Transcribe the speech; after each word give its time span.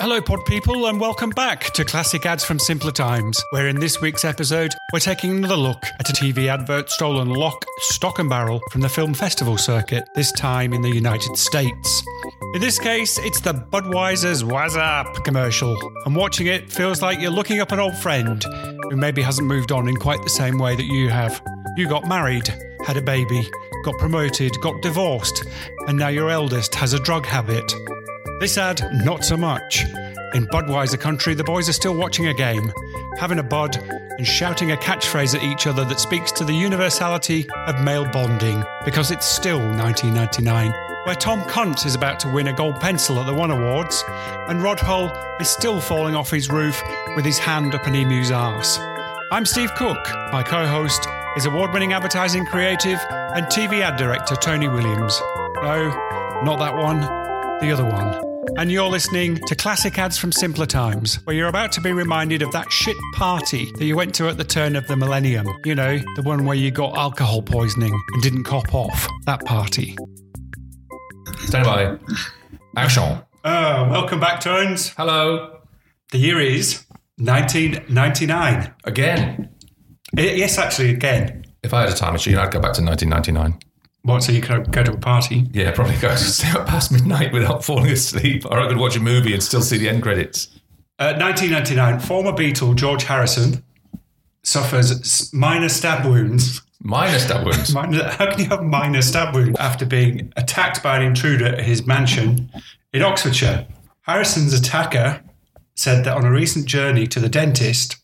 Hello, 0.00 0.20
pod 0.20 0.44
people, 0.44 0.86
and 0.86 1.00
welcome 1.00 1.30
back 1.30 1.72
to 1.72 1.84
Classic 1.84 2.24
Ads 2.24 2.44
from 2.44 2.60
Simpler 2.60 2.92
Times, 2.92 3.42
where 3.50 3.66
in 3.66 3.80
this 3.80 4.00
week's 4.00 4.24
episode, 4.24 4.72
we're 4.92 5.00
taking 5.00 5.32
another 5.32 5.56
look 5.56 5.82
at 5.98 6.08
a 6.08 6.12
TV 6.12 6.46
advert 6.46 6.88
stolen 6.88 7.30
lock, 7.30 7.64
stock, 7.78 8.20
and 8.20 8.30
barrel 8.30 8.60
from 8.70 8.80
the 8.80 8.88
film 8.88 9.12
festival 9.12 9.58
circuit, 9.58 10.08
this 10.14 10.30
time 10.30 10.72
in 10.72 10.82
the 10.82 10.88
United 10.88 11.36
States. 11.36 12.04
In 12.54 12.60
this 12.60 12.78
case, 12.78 13.18
it's 13.18 13.40
the 13.40 13.52
Budweiser's 13.52 14.44
What's 14.44 14.76
Up 14.76 15.24
commercial, 15.24 15.76
and 16.06 16.14
watching 16.14 16.46
it 16.46 16.70
feels 16.70 17.02
like 17.02 17.18
you're 17.18 17.32
looking 17.32 17.58
up 17.58 17.72
an 17.72 17.80
old 17.80 17.96
friend 17.96 18.40
who 18.90 18.96
maybe 18.96 19.20
hasn't 19.20 19.48
moved 19.48 19.72
on 19.72 19.88
in 19.88 19.96
quite 19.96 20.22
the 20.22 20.30
same 20.30 20.58
way 20.58 20.76
that 20.76 20.86
you 20.86 21.08
have. 21.08 21.42
You 21.76 21.88
got 21.88 22.06
married, 22.06 22.46
had 22.86 22.96
a 22.96 23.02
baby, 23.02 23.50
got 23.84 23.98
promoted, 23.98 24.60
got 24.60 24.80
divorced, 24.80 25.44
and 25.88 25.98
now 25.98 26.08
your 26.08 26.30
eldest 26.30 26.76
has 26.76 26.92
a 26.92 27.00
drug 27.00 27.26
habit. 27.26 27.74
This 28.40 28.56
ad, 28.56 28.88
not 29.04 29.24
so 29.24 29.36
much. 29.36 29.84
In 30.32 30.46
Budweiser 30.46 31.00
country, 31.00 31.34
the 31.34 31.42
boys 31.42 31.68
are 31.68 31.72
still 31.72 31.96
watching 31.96 32.28
a 32.28 32.34
game, 32.34 32.72
having 33.18 33.40
a 33.40 33.42
bud, 33.42 33.76
and 34.16 34.24
shouting 34.24 34.70
a 34.70 34.76
catchphrase 34.76 35.34
at 35.34 35.42
each 35.42 35.66
other 35.66 35.84
that 35.84 35.98
speaks 35.98 36.30
to 36.32 36.44
the 36.44 36.52
universality 36.52 37.48
of 37.66 37.80
male 37.80 38.04
bonding, 38.04 38.62
because 38.84 39.10
it's 39.10 39.26
still 39.26 39.58
1999, 39.58 40.72
where 41.04 41.16
Tom 41.16 41.42
Kuntz 41.48 41.84
is 41.84 41.96
about 41.96 42.20
to 42.20 42.30
win 42.30 42.46
a 42.46 42.52
gold 42.52 42.78
pencil 42.78 43.18
at 43.18 43.26
the 43.26 43.34
One 43.34 43.50
Awards, 43.50 44.04
and 44.48 44.62
Rod 44.62 44.78
Hull 44.78 45.10
is 45.40 45.50
still 45.50 45.80
falling 45.80 46.14
off 46.14 46.30
his 46.30 46.48
roof 46.48 46.80
with 47.16 47.24
his 47.24 47.38
hand 47.38 47.74
up 47.74 47.88
an 47.88 47.96
emu's 47.96 48.30
arse. 48.30 48.78
I'm 49.32 49.46
Steve 49.46 49.74
Cook. 49.74 49.98
My 50.30 50.44
co 50.44 50.64
host 50.64 51.08
is 51.36 51.44
award 51.44 51.72
winning 51.72 51.92
advertising 51.92 52.46
creative 52.46 53.00
and 53.10 53.46
TV 53.46 53.80
ad 53.80 53.96
director 53.96 54.36
Tony 54.36 54.68
Williams. 54.68 55.20
No, 55.56 55.88
not 56.44 56.60
that 56.60 56.76
one, 56.76 57.00
the 57.60 57.72
other 57.72 57.84
one. 57.84 58.27
And 58.56 58.72
you're 58.72 58.88
listening 58.88 59.36
to 59.46 59.54
Classic 59.54 59.96
Ads 59.98 60.18
from 60.18 60.32
Simpler 60.32 60.66
Times, 60.66 61.16
where 61.24 61.36
you're 61.36 61.48
about 61.48 61.72
to 61.72 61.80
be 61.80 61.92
reminded 61.92 62.42
of 62.42 62.50
that 62.52 62.70
shit 62.72 62.96
party 63.14 63.70
that 63.72 63.84
you 63.84 63.96
went 63.96 64.14
to 64.16 64.28
at 64.28 64.36
the 64.38 64.44
turn 64.44 64.76
of 64.76 64.86
the 64.86 64.96
millennium. 64.96 65.46
You 65.64 65.74
know, 65.74 65.98
the 66.16 66.22
one 66.22 66.44
where 66.44 66.56
you 66.56 66.70
got 66.70 66.96
alcohol 66.96 67.42
poisoning 67.42 67.92
and 68.12 68.22
didn't 68.22 68.44
cop 68.44 68.74
off. 68.74 69.06
That 69.26 69.44
party. 69.44 69.96
Stand 71.40 71.64
by. 71.64 71.98
Action. 72.76 73.20
Oh, 73.44 73.88
welcome 73.90 74.20
back, 74.20 74.40
Tones. 74.40 74.88
Hello. 74.90 75.60
The 76.10 76.18
year 76.18 76.40
is 76.40 76.84
1999. 77.18 78.74
Again. 78.84 79.50
Eh, 80.16 80.34
yes, 80.34 80.58
actually, 80.58 80.90
again. 80.90 81.44
If 81.62 81.74
I 81.74 81.82
had 81.82 81.90
a 81.90 81.94
time 81.94 82.14
machine, 82.14 82.36
I'd 82.36 82.52
go 82.52 82.60
back 82.60 82.72
to 82.74 82.82
1999. 82.82 83.60
What, 84.08 84.22
so 84.22 84.32
you 84.32 84.40
could 84.40 84.72
go 84.72 84.82
to 84.82 84.92
a 84.92 84.96
party? 84.96 85.44
Yeah, 85.52 85.70
probably 85.70 85.96
go 85.96 86.08
to 86.08 86.16
stay 86.16 86.48
up 86.58 86.66
past 86.66 86.90
midnight 86.90 87.30
without 87.30 87.62
falling 87.64 87.90
asleep. 87.90 88.46
Or 88.46 88.58
I 88.58 88.66
could 88.66 88.78
watch 88.78 88.96
a 88.96 89.00
movie 89.00 89.34
and 89.34 89.42
still 89.42 89.60
see 89.60 89.76
the 89.76 89.86
end 89.86 90.02
credits. 90.02 90.48
Uh, 90.98 91.12
1999, 91.20 92.00
former 92.00 92.32
Beatle 92.32 92.74
George 92.74 93.04
Harrison 93.04 93.62
suffers 94.42 95.30
minor 95.34 95.68
stab 95.68 96.06
wounds. 96.06 96.62
Minor 96.80 97.18
stab 97.18 97.44
wounds. 97.44 97.74
Minor, 97.74 98.04
how 98.04 98.30
can 98.30 98.40
you 98.40 98.46
have 98.46 98.62
minor 98.62 99.02
stab 99.02 99.34
wounds 99.34 99.58
after 99.60 99.84
being 99.84 100.32
attacked 100.36 100.82
by 100.82 100.96
an 100.96 101.02
intruder 101.02 101.44
at 101.44 101.64
his 101.64 101.86
mansion 101.86 102.50
in 102.94 103.02
Oxfordshire? 103.02 103.66
Harrison's 104.02 104.54
attacker 104.54 105.20
said 105.74 106.04
that 106.04 106.16
on 106.16 106.24
a 106.24 106.30
recent 106.30 106.64
journey 106.64 107.06
to 107.08 107.20
the 107.20 107.28
dentist, 107.28 107.96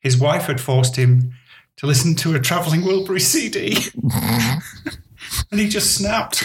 his 0.00 0.16
wife 0.16 0.44
had 0.46 0.58
forced 0.58 0.96
him 0.96 1.34
to 1.76 1.86
listen 1.86 2.14
to 2.14 2.34
a 2.34 2.40
travelling 2.40 2.80
Wilbury 2.80 3.20
CD. 3.20 3.76
and 5.50 5.60
he 5.60 5.68
just 5.68 5.94
snapped. 5.94 6.44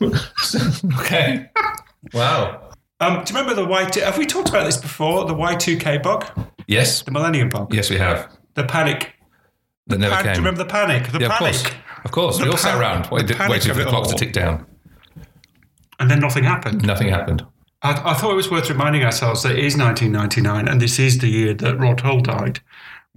okay. 1.00 1.50
Wow. 2.12 2.72
Um, 3.00 3.22
do 3.24 3.32
you 3.32 3.38
remember 3.38 3.54
the 3.54 3.66
Y2? 3.66 4.02
Have 4.02 4.18
we 4.18 4.26
talked 4.26 4.48
about 4.48 4.64
this 4.64 4.76
before? 4.76 5.24
The 5.24 5.34
Y2K 5.34 6.02
bug? 6.02 6.26
Yes. 6.66 7.02
The 7.02 7.10
Millennium 7.10 7.48
bug? 7.48 7.72
Yes, 7.72 7.90
we 7.90 7.96
have. 7.96 8.36
The 8.54 8.64
panic. 8.64 9.14
That 9.86 9.98
never 9.98 10.14
Pan- 10.14 10.24
came. 10.24 10.32
do 10.34 10.40
you 10.40 10.44
remember 10.44 10.64
the 10.64 10.70
panic? 10.70 11.12
The 11.12 11.20
yeah, 11.20 11.26
of 11.26 11.32
panic. 11.32 11.54
course. 11.54 11.74
Of 12.04 12.10
course. 12.10 12.38
The 12.38 12.44
we 12.44 12.50
all 12.50 12.56
sat 12.56 12.78
around 12.78 13.06
the 13.06 13.14
waiting, 13.14 13.36
waiting 13.48 13.72
for 13.72 13.78
the 13.78 13.86
clock 13.86 14.08
to 14.08 14.14
tick 14.14 14.32
down. 14.32 14.66
And 16.00 16.10
then 16.10 16.20
nothing 16.20 16.44
happened. 16.44 16.84
Nothing 16.84 17.08
happened. 17.08 17.44
I, 17.82 18.10
I 18.10 18.14
thought 18.14 18.32
it 18.32 18.36
was 18.36 18.50
worth 18.50 18.68
reminding 18.68 19.04
ourselves 19.04 19.42
that 19.44 19.52
it 19.52 19.64
is 19.64 19.76
1999 19.76 20.68
and 20.68 20.80
this 20.80 20.98
is 20.98 21.18
the 21.18 21.28
year 21.28 21.54
that 21.54 21.78
Rod 21.78 22.00
Hull 22.00 22.20
died 22.20 22.60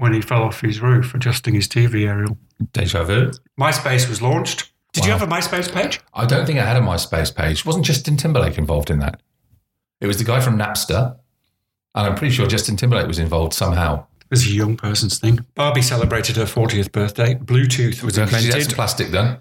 when 0.01 0.13
he 0.13 0.19
fell 0.19 0.41
off 0.41 0.61
his 0.61 0.81
roof 0.81 1.13
adjusting 1.13 1.53
his 1.53 1.67
TV 1.67 2.07
aerial. 2.07 2.35
Deja 2.73 3.03
vu. 3.03 3.29
MySpace 3.59 4.09
was 4.09 4.19
launched. 4.19 4.71
Did 4.93 5.05
you 5.05 5.11
have 5.11 5.21
a 5.21 5.27
MySpace 5.27 5.71
page? 5.71 6.01
I 6.15 6.25
don't 6.25 6.47
think 6.47 6.57
I 6.57 6.65
had 6.65 6.75
a 6.75 6.79
MySpace 6.79 7.33
page. 7.33 7.67
Wasn't 7.67 7.85
Justin 7.85 8.17
Timberlake 8.17 8.57
involved 8.57 8.89
in 8.89 8.97
that? 8.97 9.21
It 9.99 10.07
was 10.07 10.17
the 10.17 10.23
guy 10.23 10.39
from 10.39 10.57
Napster. 10.57 11.17
And 11.93 12.07
I'm 12.07 12.15
pretty 12.15 12.33
sure 12.33 12.47
Justin 12.47 12.77
Timberlake 12.77 13.05
was 13.05 13.19
involved 13.19 13.53
somehow. 13.53 14.07
It 14.21 14.31
was 14.31 14.47
a 14.47 14.49
young 14.49 14.75
person's 14.75 15.19
thing. 15.19 15.45
Barbie 15.53 15.83
celebrated 15.83 16.35
her 16.35 16.45
40th 16.45 16.91
birthday. 16.91 17.35
Bluetooth 17.35 18.01
was 18.01 18.17
Maybe 18.17 18.31
that's 18.31 18.45
invented. 18.45 18.73
plastic 18.73 19.09
then. 19.09 19.37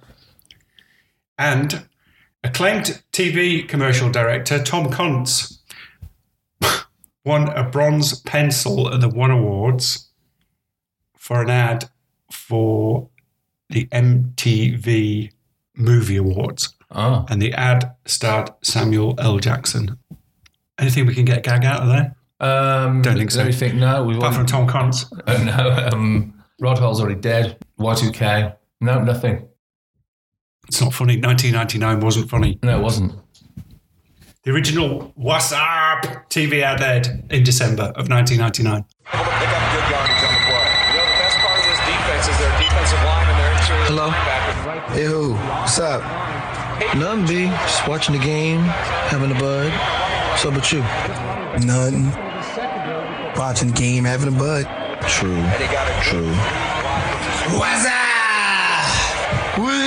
And 1.39 1.87
acclaimed 2.45 3.03
TV 3.15 3.67
commercial 3.67 4.11
director 4.11 4.63
Tom 4.63 4.91
Kuntz 4.93 5.61
won 7.25 7.49
a 7.49 7.63
bronze 7.65 8.21
pencil 8.21 8.93
at 8.93 9.01
the 9.01 9.09
One 9.09 9.31
Awards 9.31 10.09
for 11.21 11.43
an 11.43 11.51
ad 11.51 11.85
for 12.33 13.11
the 13.69 13.85
MTV 13.87 15.31
Movie 15.77 16.17
Awards. 16.17 16.75
Oh. 16.91 17.27
And 17.29 17.41
the 17.41 17.53
ad 17.53 17.95
starred 18.07 18.51
Samuel 18.63 19.15
L. 19.19 19.39
Jackson. 19.39 19.99
Anything 20.79 21.05
we 21.07 21.15
can 21.15 21.27
get 21.27 21.39
a 21.39 21.41
gag 21.43 21.65
out 21.65 21.83
of 21.83 21.89
there? 21.89 22.17
Um, 22.41 23.03
Don't 23.03 23.19
think 23.19 23.31
so. 23.31 23.39
Let 23.41 23.47
me 23.49 23.53
think. 23.53 23.75
No, 23.75 24.03
we 24.03 24.17
Apart 24.17 24.35
from 24.35 24.47
Tom 24.47 24.67
Kuntz. 24.67 25.05
Uh, 25.27 25.45
no, 25.45 25.89
um, 25.93 26.43
Rod 26.59 26.79
Hull's 26.79 27.01
already 27.01 27.21
dead. 27.21 27.59
Y2K. 27.79 28.57
No, 28.81 29.03
nothing. 29.03 29.47
It's 30.69 30.81
not 30.81 30.95
funny. 30.95 31.21
1999 31.21 32.01
wasn't 32.01 32.31
funny. 32.31 32.59
No, 32.63 32.79
it 32.79 32.83
wasn't. 32.83 33.13
The 34.43 34.53
original 34.53 35.13
What's 35.17 35.53
Up 35.53 36.01
TV 36.33 36.63
ad 36.63 36.81
aired 36.81 37.07
in 37.31 37.45
December 37.45 37.93
of 37.95 38.09
1999. 38.09 38.49
Pick 38.49 39.21
up 39.21 39.29
good 39.69 39.87
yardage 39.93 40.25
on 40.25 40.33
the 40.33 40.41
play. 40.49 40.65
You 40.89 40.97
know, 40.97 41.05
the 41.05 41.21
best 41.21 41.37
part 41.45 41.61
of 41.61 41.65
this 41.69 41.81
defense 41.85 42.25
is 42.25 42.39
their 42.41 42.55
defensive 42.57 43.03
line 43.05 43.29
and 43.29 43.37
their 43.37 43.53
interior 43.53 43.80
Hello? 43.91 44.07
Hey, 44.95 45.03
who? 45.03 45.35
What's 45.35 45.81
up? 45.81 46.01
Nothing, 46.95 47.27
B. 47.27 47.47
Just 47.67 47.89
watching 47.89 48.15
the 48.17 48.25
game, 48.25 48.61
having 49.11 49.33
a 49.33 49.35
bud. 49.35 49.73
What's 50.31 50.45
up 50.47 50.55
with 50.55 50.73
you? 50.73 50.79
Nothing. 51.67 52.07
Watching 53.35 53.71
the 53.71 53.75
game, 53.75 54.05
having 54.05 54.29
a 54.29 54.39
bud. 54.39 54.63
True. 55.09 55.35
And 55.35 55.61
he 55.61 55.67
got 55.75 55.91
it. 55.91 56.03
True. 56.05 56.31
What's 57.59 57.85
up? 57.85 57.99
What's 59.59 59.83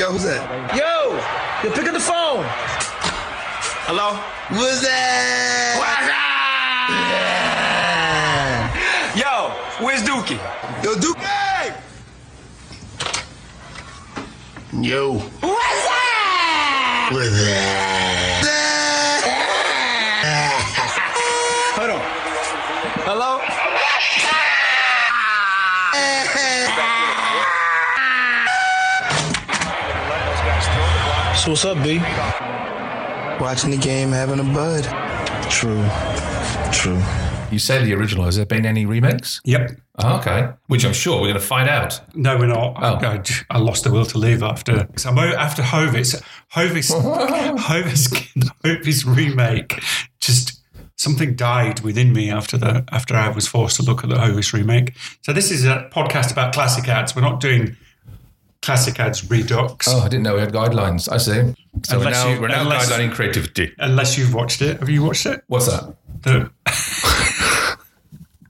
Yo, 0.00 0.12
who's 0.12 0.24
that? 0.24 0.72
Yo, 0.72 1.12
yo, 1.62 1.76
pick 1.76 1.86
up 1.86 1.92
the 1.92 2.00
phone. 2.00 2.46
Hello? 3.84 4.16
What's 4.56 4.80
that? 4.80 5.52
Yo, 9.14 9.52
where's 9.84 10.02
Dookie? 10.02 10.40
Yo, 10.82 10.94
Duke. 10.98 11.21
Yo. 14.82 15.12
What's 15.12 15.38
that? 15.40 17.10
What's 17.12 17.30
that? 17.30 18.42
Hold 21.78 21.90
on. 21.90 22.00
Hello? 23.06 23.38
So 31.38 31.50
what's 31.52 31.64
up, 31.64 31.80
B? 31.84 31.98
Watching 33.40 33.70
the 33.70 33.76
game, 33.76 34.10
having 34.10 34.40
a 34.40 34.44
bud. 34.44 34.82
True. 35.48 35.86
True. 36.72 37.21
You 37.52 37.58
say 37.58 37.84
the 37.84 37.92
original. 37.94 38.24
Has 38.24 38.36
there 38.36 38.46
been 38.46 38.64
any 38.64 38.86
remakes? 38.86 39.40
Yep. 39.44 39.72
Oh, 39.98 40.16
okay. 40.18 40.48
Which 40.68 40.86
I'm 40.86 40.94
sure 40.94 41.16
we're 41.20 41.28
going 41.28 41.34
to 41.34 41.40
find 41.40 41.68
out. 41.68 42.00
No, 42.16 42.38
we're 42.38 42.46
not. 42.46 42.74
Oh. 42.78 43.06
I, 43.06 43.22
I 43.50 43.58
lost 43.58 43.84
the 43.84 43.90
will 43.92 44.06
to 44.06 44.16
live 44.18 44.42
after. 44.42 44.88
So 44.96 45.10
after 45.10 45.62
Hovis. 45.62 46.20
Hovis. 46.48 46.90
Hovis. 47.60 48.08
Hovis 48.64 49.04
remake. 49.04 49.78
Just 50.20 50.60
something 50.96 51.34
died 51.36 51.80
within 51.80 52.12
me 52.14 52.30
after 52.30 52.56
the 52.56 52.84
after 52.90 53.14
I 53.16 53.28
was 53.28 53.46
forced 53.46 53.76
to 53.76 53.82
look 53.82 54.02
at 54.02 54.08
the 54.08 54.18
Hovis 54.18 54.54
remake. 54.54 54.96
So 55.20 55.34
this 55.34 55.50
is 55.50 55.64
a 55.66 55.90
podcast 55.92 56.32
about 56.32 56.54
classic 56.54 56.88
ads. 56.88 57.14
We're 57.14 57.20
not 57.22 57.40
doing 57.40 57.76
classic 58.62 58.98
ads 58.98 59.28
redux. 59.28 59.88
Oh, 59.88 60.00
I 60.00 60.08
didn't 60.08 60.22
know 60.22 60.34
we 60.34 60.40
had 60.40 60.52
guidelines. 60.52 61.12
I 61.12 61.18
see. 61.18 61.54
So 61.84 61.98
we're 61.98 62.06
Unless 62.06 62.24
now, 62.24 62.30
you- 62.32 62.40
we're 62.40 62.48
now 62.48 62.62
unless- 62.62 62.90
guidelining 62.90 63.12
creativity. 63.12 63.74
Unless 63.78 64.16
you've 64.16 64.32
watched 64.32 64.62
it. 64.62 64.78
Have 64.80 64.88
you 64.88 65.02
watched 65.02 65.26
it? 65.26 65.42
What's 65.48 65.66
that? 65.66 65.94
The, 66.22 66.50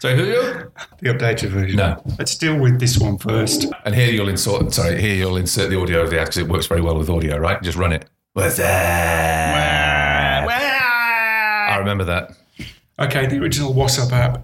So 0.00 0.16
who 0.16 0.22
are 0.22 0.26
you? 0.26 0.72
the 1.00 1.10
updated 1.10 1.50
version. 1.50 1.76
No. 1.76 2.02
Let's 2.18 2.34
deal 2.36 2.58
with 2.58 2.80
this 2.80 2.98
one 2.98 3.18
first. 3.18 3.66
And 3.84 3.94
here 3.94 4.10
you'll 4.10 4.30
insert. 4.30 4.72
Sorry, 4.72 4.98
here 5.00 5.14
you'll 5.14 5.36
insert 5.36 5.68
the 5.68 5.78
audio 5.78 6.02
of 6.02 6.10
the 6.10 6.18
ad 6.18 6.24
because 6.26 6.38
it 6.38 6.48
works 6.48 6.66
very 6.66 6.80
well 6.80 6.96
with 6.96 7.10
audio, 7.10 7.36
right? 7.36 7.62
Just 7.62 7.76
run 7.76 7.92
it. 7.92 8.06
What's 8.32 8.56
that? 8.56 10.46
I 11.70 11.76
remember 11.76 12.04
that. 12.04 12.32
Okay, 12.98 13.26
the 13.26 13.38
original 13.38 13.72
What's 13.74 13.98
Up 13.98 14.12
app 14.12 14.42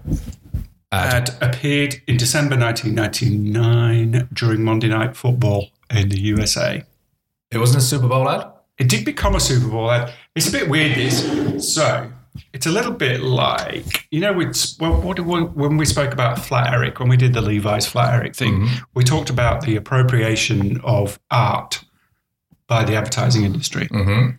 Ad. 0.91 1.29
ad 1.29 1.35
appeared 1.41 2.01
in 2.07 2.17
December 2.17 2.57
1999 2.57 4.29
during 4.33 4.63
Monday 4.63 4.87
Night 4.89 5.15
Football 5.15 5.69
in 5.89 6.09
the 6.09 6.19
USA. 6.19 6.83
It 7.51 7.57
wasn't 7.57 7.83
a 7.83 7.85
Super 7.85 8.07
Bowl 8.07 8.29
ad. 8.29 8.47
It 8.77 8.89
did 8.89 9.05
become 9.05 9.35
a 9.35 9.39
Super 9.39 9.67
Bowl 9.69 9.89
ad. 9.91 10.13
It's 10.35 10.47
a 10.47 10.51
bit 10.51 10.69
weird, 10.69 10.95
this. 10.95 11.73
So, 11.73 12.11
it's 12.53 12.65
a 12.65 12.71
little 12.71 12.91
bit 12.91 13.21
like, 13.21 14.07
you 14.11 14.19
know, 14.19 14.39
it's, 14.39 14.77
well, 14.79 15.01
what, 15.01 15.19
what, 15.19 15.55
when 15.55 15.77
we 15.77 15.85
spoke 15.85 16.13
about 16.13 16.39
Flat 16.39 16.73
Eric, 16.73 16.99
when 16.99 17.09
we 17.09 17.17
did 17.17 17.33
the 17.33 17.41
Levi's 17.41 17.85
Flat 17.85 18.13
Eric 18.13 18.35
thing, 18.35 18.61
mm-hmm. 18.61 18.83
we 18.93 19.03
talked 19.03 19.29
about 19.29 19.61
the 19.61 19.75
appropriation 19.75 20.79
of 20.81 21.19
art 21.31 21.83
by 22.67 22.83
the 22.83 22.95
advertising 22.95 23.43
industry. 23.43 23.87
Mm-hmm. 23.87 24.37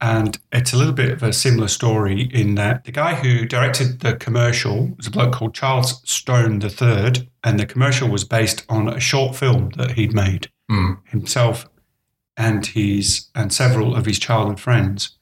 And 0.00 0.38
it's 0.52 0.74
a 0.74 0.76
little 0.76 0.92
bit 0.92 1.12
of 1.12 1.22
a 1.22 1.32
similar 1.32 1.68
story 1.68 2.28
in 2.32 2.56
that 2.56 2.84
the 2.84 2.92
guy 2.92 3.14
who 3.14 3.46
directed 3.46 4.00
the 4.00 4.16
commercial 4.16 4.92
was 4.98 5.06
a 5.06 5.10
bloke 5.10 5.32
called 5.32 5.54
Charles 5.54 6.02
Stone 6.04 6.60
III, 6.62 7.30
and 7.42 7.58
the 7.58 7.64
commercial 7.64 8.08
was 8.08 8.22
based 8.22 8.66
on 8.68 8.86
a 8.86 9.00
short 9.00 9.34
film 9.34 9.70
that 9.76 9.92
he'd 9.92 10.12
made 10.12 10.50
mm. 10.70 10.98
himself 11.06 11.66
and 12.36 12.66
his 12.66 13.28
and 13.34 13.50
several 13.50 13.94
of 13.94 14.04
his 14.04 14.18
childhood 14.18 14.60
friends, 14.60 15.16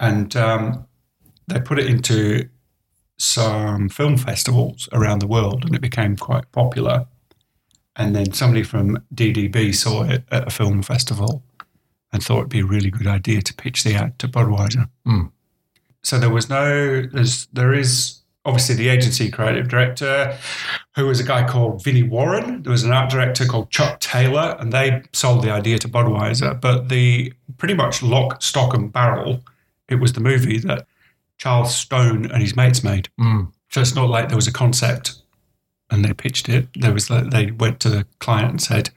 and 0.00 0.34
um, 0.34 0.87
they 1.48 1.60
put 1.60 1.78
it 1.78 1.86
into 1.86 2.48
some 3.16 3.88
film 3.88 4.16
festivals 4.16 4.88
around 4.92 5.20
the 5.20 5.26
world, 5.26 5.64
and 5.64 5.74
it 5.74 5.80
became 5.80 6.16
quite 6.16 6.50
popular. 6.52 7.06
And 7.96 8.14
then 8.14 8.32
somebody 8.32 8.62
from 8.62 9.02
DDB 9.12 9.74
saw 9.74 10.04
it 10.04 10.24
at 10.30 10.46
a 10.46 10.50
film 10.50 10.82
festival 10.82 11.42
and 12.12 12.22
thought 12.22 12.38
it'd 12.38 12.48
be 12.48 12.60
a 12.60 12.64
really 12.64 12.90
good 12.90 13.08
idea 13.08 13.42
to 13.42 13.54
pitch 13.54 13.82
the 13.82 13.94
ad 13.94 14.18
to 14.20 14.28
Budweiser. 14.28 14.88
Hmm. 15.04 15.26
So 16.02 16.18
there 16.18 16.30
was 16.30 16.48
no, 16.48 17.02
there's, 17.02 17.46
there 17.46 17.74
is 17.74 18.20
obviously 18.44 18.76
the 18.76 18.88
agency 18.88 19.30
creative 19.30 19.68
director, 19.68 20.36
who 20.96 21.06
was 21.06 21.20
a 21.20 21.24
guy 21.24 21.46
called 21.46 21.84
Vinnie 21.84 22.02
Warren. 22.02 22.62
There 22.62 22.72
was 22.72 22.84
an 22.84 22.92
art 22.92 23.10
director 23.10 23.44
called 23.44 23.70
Chuck 23.70 24.00
Taylor, 24.00 24.56
and 24.58 24.72
they 24.72 25.02
sold 25.12 25.42
the 25.42 25.50
idea 25.50 25.78
to 25.78 25.88
Budweiser. 25.88 26.58
But 26.58 26.88
the 26.88 27.32
pretty 27.58 27.74
much 27.74 28.02
lock, 28.02 28.42
stock, 28.42 28.74
and 28.74 28.92
barrel, 28.92 29.42
it 29.88 29.96
was 29.96 30.14
the 30.14 30.20
movie 30.20 30.58
that 30.60 30.86
Charles 31.38 31.74
Stone 31.74 32.30
and 32.30 32.42
his 32.42 32.54
mates 32.54 32.84
made. 32.84 33.08
So 33.70 33.80
it's 33.80 33.94
not 33.94 34.08
like 34.08 34.28
there 34.28 34.36
was 34.36 34.48
a 34.48 34.52
concept 34.52 35.22
and 35.90 36.04
they 36.04 36.12
pitched 36.12 36.48
it. 36.48 36.68
There 36.74 36.92
was 36.92 37.10
like, 37.10 37.30
they 37.30 37.50
went 37.50 37.80
to 37.80 37.90
the 37.90 38.06
client 38.18 38.50
and 38.50 38.62
said, 38.62 38.90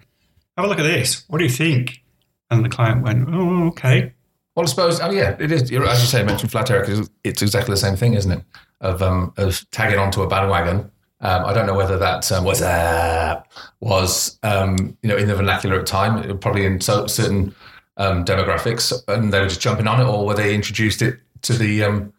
"Have 0.57 0.65
a 0.65 0.69
look 0.69 0.79
at 0.79 0.83
this. 0.83 1.23
What 1.27 1.37
do 1.37 1.43
you 1.43 1.49
think?" 1.49 2.03
And 2.49 2.65
the 2.65 2.69
client 2.69 3.03
went, 3.03 3.27
"Oh, 3.31 3.67
okay." 3.67 4.13
Well, 4.55 4.65
I 4.65 4.69
suppose. 4.69 4.99
Oh, 4.99 5.11
yeah, 5.11 5.35
it 5.39 5.51
is. 5.51 5.63
As 5.63 5.71
you 5.71 6.07
say, 6.07 6.19
you 6.19 6.25
mentioned 6.25 6.51
flat 6.51 6.69
Eric. 6.69 6.89
It's, 6.89 7.09
it's 7.23 7.41
exactly 7.41 7.73
the 7.73 7.77
same 7.77 7.95
thing, 7.95 8.13
isn't 8.15 8.31
it? 8.31 8.43
Of 8.81 9.01
um, 9.01 9.33
of 9.37 9.65
tagging 9.71 9.99
onto 9.99 10.21
a 10.21 10.27
bandwagon. 10.27 10.91
Um, 11.21 11.45
I 11.45 11.53
don't 11.53 11.67
know 11.67 11.75
whether 11.75 11.97
that 11.99 12.29
um, 12.31 12.43
was 12.43 12.61
uh, 12.61 13.41
was 13.79 14.39
um, 14.43 14.97
you 15.01 15.09
know 15.09 15.17
in 15.17 15.27
the 15.27 15.35
vernacular 15.35 15.75
at 15.75 15.85
the 15.85 15.91
time, 15.91 16.37
probably 16.39 16.65
in 16.65 16.81
so, 16.81 17.07
certain 17.07 17.55
um, 17.97 18.25
demographics, 18.25 18.91
and 19.07 19.31
they 19.31 19.39
were 19.39 19.47
just 19.47 19.61
jumping 19.61 19.87
on 19.87 20.01
it, 20.01 20.05
or 20.05 20.25
were 20.25 20.33
they 20.33 20.53
introduced 20.53 21.01
it 21.01 21.19
to 21.43 21.53
the 21.53 21.83
um, 21.83 22.13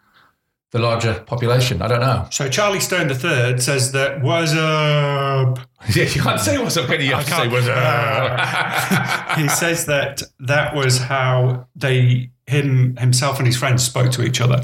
the 0.73 0.79
larger 0.79 1.21
population? 1.27 1.81
I 1.81 1.89
don't 1.89 2.01
know. 2.01 2.27
So 2.31 2.49
Charlie 2.49 2.81
Stone 2.81 3.11
III 3.11 3.59
says 3.59 3.93
that 3.93 4.23
was 4.23 4.55
up. 4.55 5.59
Yeah, 5.97 6.05
you 6.05 6.23
can't 6.23 6.41
say 6.41 6.59
what's 6.59 6.77
up, 6.77 6.87
can 6.87 7.01
you? 7.01 7.09
You 7.09 7.15
have 7.17 7.25
to 7.25 7.31
say 7.33 7.49
what's 7.49 7.67
up. 7.67 9.31
he 9.39 9.49
says 9.49 9.87
that 9.87 10.23
that 10.39 10.77
was 10.77 10.99
how 10.99 11.67
they 11.75 12.31
him 12.47 12.95
himself 12.99 13.39
and 13.39 13.47
his 13.49 13.57
friends 13.57 13.83
spoke 13.83 14.13
to 14.13 14.23
each 14.23 14.41
other, 14.41 14.63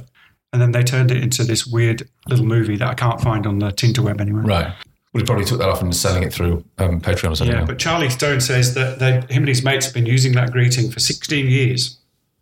and 0.52 0.62
then 0.62 0.70
they 0.70 0.84
turned 0.84 1.10
it 1.10 1.20
into 1.20 1.42
this 1.42 1.66
weird 1.66 2.08
little 2.28 2.46
movie 2.46 2.76
that 2.76 2.88
I 2.88 2.94
can't 2.94 3.20
find 3.20 3.48
on 3.48 3.58
the 3.58 3.70
Tinterweb 3.70 4.20
anywhere. 4.20 4.44
right. 4.44 4.74
Well, 5.12 5.22
he 5.22 5.26
probably 5.26 5.44
took 5.44 5.58
that 5.58 5.68
off 5.68 5.80
and 5.82 5.96
selling 5.96 6.22
it 6.22 6.32
through 6.32 6.64
um, 6.76 7.00
Patreon 7.00 7.32
or 7.32 7.34
something. 7.34 7.56
Yeah, 7.56 7.64
but 7.64 7.78
Charlie 7.78 8.10
Stone 8.10 8.40
says 8.40 8.74
that 8.74 8.98
they, 8.98 9.14
him 9.34 9.42
and 9.42 9.48
his 9.48 9.64
mates 9.64 9.86
have 9.86 9.94
been 9.94 10.06
using 10.06 10.32
that 10.34 10.52
greeting 10.52 10.90
for 10.90 11.00
16 11.00 11.46
years 11.48 11.98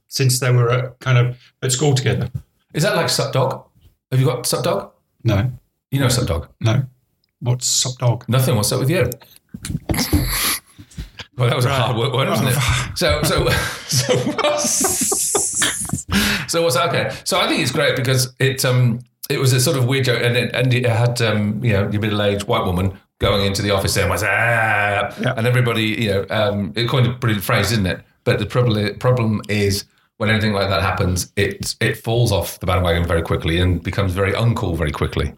since 0.09 0.41
they 0.41 0.51
were 0.51 0.69
at, 0.71 0.99
kind 0.99 1.17
of 1.17 1.39
at 1.63 1.71
school 1.73 1.95
together. 1.95 2.29
Is 2.77 2.83
that 2.83 2.95
like 2.95 3.09
Sup 3.09 3.33
Dog? 3.33 3.65
Have 4.11 4.21
you 4.21 4.27
got 4.27 4.47
Sup 4.47 4.63
Dog? 4.63 4.93
No, 5.25 5.51
You 5.91 5.99
know 5.99 6.09
Sup 6.09 6.27
Dog? 6.29 6.49
no. 6.61 6.85
What's 7.41 7.67
sup 7.67 7.99
dog? 7.99 8.25
Nothing. 8.29 8.57
What's 8.57 8.73
up 8.73 8.81
with 8.81 8.89
you? 8.89 9.11
Well, 11.37 11.49
that 11.51 11.55
was 11.57 11.67
a 11.67 11.69
hard 11.75 11.97
work 11.99 12.15
one, 12.15 12.29
wasn't 12.31 12.49
it? 12.49 12.57
So, 12.97 13.23
so, 13.25 13.47
so, 13.89 14.17
what's, 14.17 14.87
so 16.51 16.63
what's 16.63 16.77
okay? 16.79 17.15
So 17.25 17.39
I 17.39 17.47
think 17.47 17.61
it's 17.61 17.73
great 17.73 17.95
because 17.95 18.35
it 18.39 18.65
um 18.65 19.01
it 19.29 19.39
was 19.39 19.53
a 19.53 19.61
sort 19.61 19.77
of 19.77 19.85
weird 19.87 20.07
joke, 20.07 20.23
and 20.23 20.35
it, 20.35 20.55
and 20.55 20.73
it 20.73 20.87
had 20.87 21.21
um 21.21 21.63
you 21.63 21.75
know 21.75 21.91
your 21.91 22.01
middle 22.01 22.23
aged 22.23 22.45
white 22.49 22.65
woman 22.65 22.99
going 23.19 23.45
into 23.45 23.61
the 23.61 23.71
office 23.71 23.93
saying 23.93 24.09
what's 24.09 24.23
up, 24.23 25.19
and 25.37 25.47
everybody 25.47 25.85
you 25.85 26.09
know 26.09 26.27
um 26.31 26.73
it 26.75 26.89
coined 26.89 27.07
a 27.07 27.13
brilliant 27.13 27.45
phrase, 27.45 27.69
didn't 27.69 27.87
it? 27.87 28.01
But 28.25 28.39
the 28.39 28.47
problem 28.47 28.99
problem 28.99 29.43
is 29.51 29.85
when 30.19 30.31
anything 30.31 30.53
like 30.53 30.69
that 30.69 30.83
happens, 30.83 31.33
it 31.37 31.75
it 31.81 31.97
falls 31.97 32.33
off 32.33 32.59
the 32.61 32.67
bandwagon 32.67 33.07
very 33.07 33.23
quickly 33.23 33.59
and 33.59 33.83
becomes 33.83 34.13
very 34.13 34.33
uncool 34.33 34.77
very 34.77 34.93
quickly. 34.93 35.35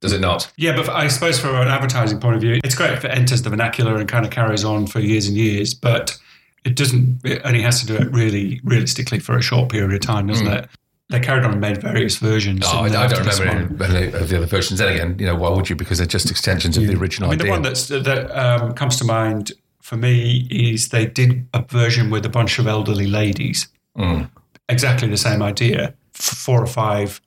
Does 0.00 0.12
it 0.12 0.20
not? 0.20 0.50
Yeah, 0.56 0.74
but 0.74 0.88
I 0.88 1.08
suppose 1.08 1.38
from 1.38 1.54
an 1.56 1.68
advertising 1.68 2.20
point 2.20 2.36
of 2.36 2.40
view, 2.40 2.58
it's 2.64 2.74
great 2.74 2.92
if 2.92 3.04
it 3.04 3.10
enters 3.10 3.42
the 3.42 3.50
vernacular 3.50 3.96
and 3.96 4.08
kind 4.08 4.24
of 4.24 4.30
carries 4.30 4.64
on 4.64 4.86
for 4.86 4.98
years 4.98 5.28
and 5.28 5.36
years, 5.36 5.74
but 5.74 6.16
it 6.64 6.74
doesn't, 6.74 7.20
it 7.24 7.42
only 7.44 7.60
has 7.62 7.80
to 7.80 7.86
do 7.86 7.96
it 7.96 8.10
really 8.10 8.60
realistically 8.64 9.18
for 9.18 9.36
a 9.36 9.42
short 9.42 9.70
period 9.70 9.92
of 9.92 10.00
time, 10.00 10.26
doesn't 10.26 10.46
it? 10.46 10.68
They 11.10 11.20
carried 11.20 11.44
on 11.44 11.52
and 11.52 11.60
made 11.60 11.82
various 11.82 12.16
versions. 12.16 12.62
Oh, 12.64 12.84
I, 12.84 12.84
I 12.84 13.06
don't 13.08 13.26
remember 13.26 13.84
any 13.84 14.12
of 14.12 14.28
the 14.28 14.36
other 14.36 14.46
versions. 14.46 14.78
Then 14.78 14.92
again, 14.94 15.16
you 15.18 15.26
know, 15.26 15.34
why 15.34 15.50
would 15.50 15.68
you? 15.68 15.76
Because 15.76 15.98
they're 15.98 16.06
just 16.06 16.30
extensions 16.30 16.76
of 16.76 16.86
the 16.86 16.94
original 16.94 17.30
I 17.30 17.36
mean, 17.36 17.46
the 17.46 17.50
one 17.50 17.62
that's, 17.62 17.88
that 17.88 18.30
um, 18.30 18.74
comes 18.74 18.96
to 18.98 19.04
mind 19.04 19.52
for 19.82 19.96
me 19.96 20.46
is 20.50 20.90
they 20.90 21.04
did 21.04 21.46
a 21.52 21.62
version 21.62 22.10
with 22.10 22.24
a 22.24 22.28
bunch 22.28 22.58
of 22.58 22.66
elderly 22.66 23.06
ladies. 23.06 23.68
Mm. 23.98 24.30
Exactly 24.68 25.08
the 25.08 25.16
same 25.16 25.42
idea. 25.42 25.94
Four 26.12 26.62
or 26.62 26.66
five 26.66 27.20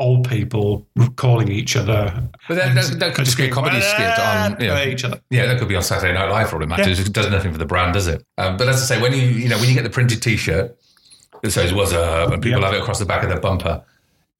old 0.00 0.28
people 0.28 0.84
calling 1.14 1.48
each 1.48 1.76
other. 1.76 2.28
but 2.48 2.56
that, 2.56 2.74
that, 2.74 2.98
that 2.98 3.14
could 3.14 3.24
just 3.24 3.36
be 3.36 3.44
a 3.44 3.50
comedy 3.50 3.80
skit 3.80 4.18
on 4.18 4.60
you 4.60 4.66
know, 4.66 4.82
each 4.82 5.04
other. 5.04 5.20
Yeah, 5.30 5.46
that 5.46 5.58
could 5.60 5.68
be 5.68 5.76
on 5.76 5.82
Saturday 5.84 6.12
Night 6.12 6.28
Live 6.30 6.50
for 6.50 6.56
all 6.56 6.62
it 6.62 6.68
matters. 6.68 6.98
Yeah. 6.98 7.06
It 7.06 7.12
does 7.12 7.30
nothing 7.30 7.52
for 7.52 7.58
the 7.58 7.64
brand, 7.64 7.94
does 7.94 8.08
it? 8.08 8.24
Um, 8.38 8.56
but 8.56 8.68
as 8.68 8.82
I 8.82 8.96
say, 8.96 9.00
when 9.00 9.12
you 9.12 9.20
you 9.22 9.48
know 9.48 9.58
when 9.58 9.68
you 9.68 9.74
get 9.74 9.84
the 9.84 9.90
printed 9.90 10.20
T-shirt 10.20 10.76
that 11.42 11.50
says 11.52 11.72
"What's 11.72 11.92
up" 11.92 12.32
and 12.32 12.42
people 12.42 12.60
Yeah. 12.60 12.66
have 12.66 12.74
it 12.74 12.80
across 12.80 12.98
the 12.98 13.06
back 13.06 13.22
of 13.22 13.28
their 13.28 13.38
bumper, 13.40 13.84